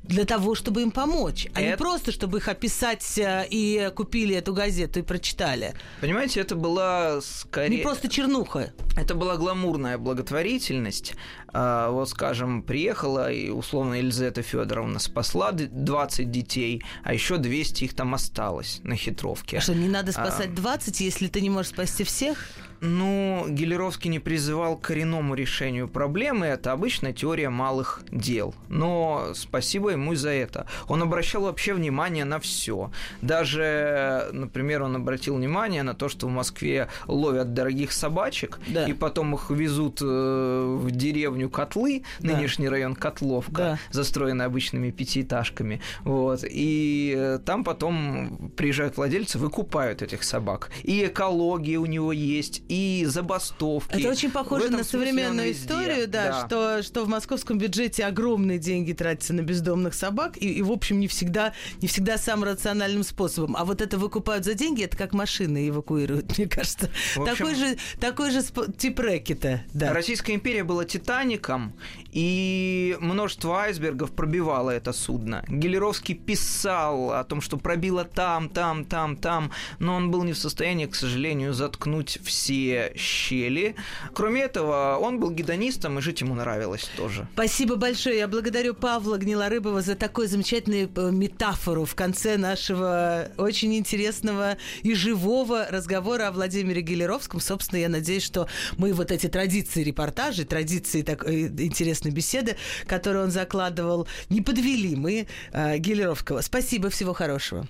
для 0.03 0.25
того, 0.25 0.55
чтобы 0.55 0.83
им 0.83 0.91
помочь, 0.91 1.47
а 1.55 1.61
это... 1.61 1.71
не 1.71 1.77
просто, 1.77 2.13
чтобы 2.13 2.39
их 2.39 2.49
описать 2.49 3.19
э, 3.19 3.47
и 3.49 3.91
купили 3.95 4.37
эту 4.37 4.53
газету 4.53 4.99
и 4.99 5.03
прочитали. 5.03 5.75
Понимаете, 6.01 6.41
это 6.41 6.55
была 6.55 7.21
скорее... 7.21 7.77
Не 7.77 7.83
просто 7.83 8.09
чернуха. 8.09 8.73
Это 8.97 9.15
была 9.15 9.37
гламурная 9.37 9.97
благотворительность. 9.99 11.15
А, 11.53 11.91
вот, 11.91 12.09
скажем, 12.09 12.63
приехала 12.63 13.31
и, 13.31 13.51
условно, 13.51 13.95
Елизавета 13.95 14.43
Федоровна 14.43 14.99
спасла 14.99 15.53
20 15.53 16.31
детей, 16.31 16.83
а 17.05 17.13
еще 17.13 17.37
200 17.37 17.85
их 17.85 17.95
там 17.95 18.15
осталось 18.15 18.81
на 18.85 18.97
хитровке. 18.97 19.59
А 19.59 19.61
что, 19.61 19.75
не 19.75 19.89
надо 19.89 20.13
спасать 20.13 20.55
20, 20.55 21.01
а... 21.01 21.05
если 21.05 21.29
ты 21.29 21.41
не 21.41 21.51
можешь 21.51 21.73
спасти 21.73 22.05
всех? 22.05 22.39
Ну, 22.85 23.47
Гелеровский 23.49 24.11
не 24.11 24.19
призывал 24.19 24.77
к 24.77 24.89
коренному 24.89 25.37
решению 25.37 25.87
проблемы, 25.87 26.47
это 26.47 26.73
обычная 26.73 27.13
теория 27.13 27.49
малых 27.49 28.03
дел. 28.11 28.57
Но 28.69 29.31
спасибо 29.35 29.91
ему 29.91 30.17
за 30.17 30.31
это. 30.31 30.67
Он 30.89 31.01
обращал 31.01 31.43
вообще 31.43 31.75
внимание 31.75 32.25
на 32.25 32.41
все. 32.41 32.91
Даже, 33.21 34.29
например, 34.33 34.83
он 34.83 34.97
обратил 34.97 35.37
внимание 35.37 35.85
на 35.85 35.95
то, 35.95 36.09
что 36.09 36.27
в 36.27 36.31
Москве 36.31 36.89
ловят 37.07 37.55
дорогих 37.55 37.93
собачек, 37.93 38.59
да. 38.67 38.85
и 38.85 38.93
потом 38.93 39.37
их 39.37 39.51
везут 39.51 40.01
э, 40.03 40.05
в 40.05 40.91
деревню 40.91 41.51
Котлы, 41.51 42.03
да. 42.19 42.35
нынешний 42.35 42.69
район 42.69 42.97
Котловка, 42.97 43.53
да. 43.53 43.79
застроенный 43.93 44.47
обычными 44.47 44.91
пятиэтажками. 44.91 45.81
Вот. 46.03 46.41
И 46.51 47.15
э, 47.17 47.39
там 47.47 47.63
потом 47.63 48.51
приезжают 48.57 48.97
владельцы, 48.97 49.39
выкупают 49.39 50.03
этих 50.03 50.25
собак. 50.25 50.71
И 50.83 51.07
экология 51.07 51.77
у 51.77 51.87
него 51.87 52.11
есть, 52.11 52.63
и 52.73 53.05
забастовки. 53.05 53.93
Это 53.93 54.09
очень 54.09 54.31
похоже 54.31 54.71
на 54.71 54.83
современную 54.83 55.53
историю, 55.53 56.09
да, 56.09 56.31
да. 56.31 56.47
Что, 56.47 56.83
что 56.83 57.05
в 57.05 57.09
московском 57.09 57.59
бюджете 57.59 58.07
огромные 58.07 58.59
деньги 58.59 58.95
тратятся 58.95 59.35
на 59.35 59.43
бездомных 59.43 59.93
собак, 59.93 60.39
и, 60.39 60.51
и 60.51 60.63
в 60.63 60.73
общем, 60.73 60.99
не 60.99 61.07
всегда, 61.07 61.53
не 61.83 61.89
всегда 61.89 62.17
самым 62.17 62.45
рациональным 62.45 63.03
способом. 63.03 63.57
А 63.59 63.67
вот 63.67 63.83
это 63.83 63.99
выкупают 63.99 64.47
за 64.47 64.55
деньги, 64.55 64.85
это 64.85 64.97
как 64.97 65.13
машины 65.13 65.69
эвакуируют, 65.69 66.39
мне 66.39 66.49
кажется. 66.49 66.89
общем, 67.15 67.27
такой 67.27 67.55
же, 67.57 67.77
такой 68.01 68.31
же 68.31 68.43
тип 68.79 69.01
рэкета, 69.01 69.61
да. 69.75 69.93
Российская 69.93 70.33
империя 70.35 70.65
была 70.65 70.87
Титаником, 70.87 71.75
и 72.11 72.97
множество 73.01 73.65
айсбергов 73.65 74.13
пробивало 74.13 74.71
это 74.71 74.95
судно. 74.95 75.45
Гелеровский 75.47 76.15
писал 76.15 77.13
о 77.13 77.23
том, 77.25 77.43
что 77.43 77.59
пробило 77.59 78.05
там, 78.05 78.49
там, 78.49 78.87
там, 78.87 79.19
там, 79.19 79.51
но 79.79 79.95
он 79.95 80.11
был 80.11 80.23
не 80.23 80.33
в 80.33 80.39
состоянии, 80.39 80.87
к 80.87 80.95
сожалению, 80.95 81.53
заткнуть 81.53 82.19
все 82.23 82.62
щели. 82.97 83.75
Кроме 84.15 84.43
этого, 84.43 84.99
он 85.01 85.19
был 85.19 85.31
гедонистом, 85.31 85.99
и 85.99 86.03
жить 86.03 86.21
ему 86.21 86.35
нравилось 86.35 86.89
тоже. 86.97 87.27
Спасибо 87.35 87.77
большое. 87.77 88.19
Я 88.19 88.29
благодарю 88.29 88.75
Павла 88.75 89.17
Гнилорыбова 89.19 89.83
за 89.83 89.95
такую 89.95 90.29
замечательную 90.29 90.91
э, 90.95 91.11
метафору 91.11 91.85
в 91.85 91.95
конце 91.95 92.37
нашего 92.37 93.29
очень 93.39 93.75
интересного 93.77 94.57
и 94.83 94.95
живого 94.95 95.67
разговора 95.71 96.29
о 96.29 96.33
Владимире 96.33 96.83
Гелеровском. 96.83 97.41
Собственно, 97.41 97.81
я 97.81 97.89
надеюсь, 97.89 98.25
что 98.25 98.49
мы 98.77 98.93
вот 98.93 99.11
эти 99.11 99.29
традиции 99.29 99.83
репортажей, 99.83 100.45
традиции 100.45 101.03
так, 101.03 101.27
э, 101.27 101.47
интересной 101.47 102.11
беседы, 102.11 102.57
которые 102.87 103.25
он 103.25 103.31
закладывал, 103.31 104.07
не 104.29 104.41
подвели 104.41 104.97
мы 104.97 105.27
э, 105.53 105.79
Гелеровского. 105.79 106.41
Спасибо, 106.41 106.91
всего 106.91 107.13
хорошего. 107.13 107.67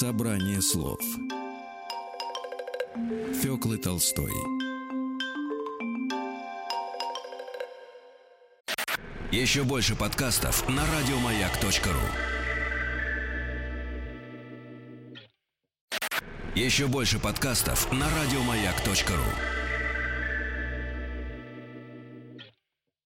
Собрание 0.00 0.60
слов. 0.60 0.98
Фёклы 3.40 3.78
Толстой. 3.78 4.32
Еще 9.30 9.62
больше 9.62 9.94
подкастов 9.94 10.68
на 10.68 10.82
радиомаяк.ру 10.84 12.00
Еще 16.56 16.88
больше 16.88 17.20
подкастов 17.20 17.92
на 17.92 18.06
радиомаяк.ру 18.10 19.63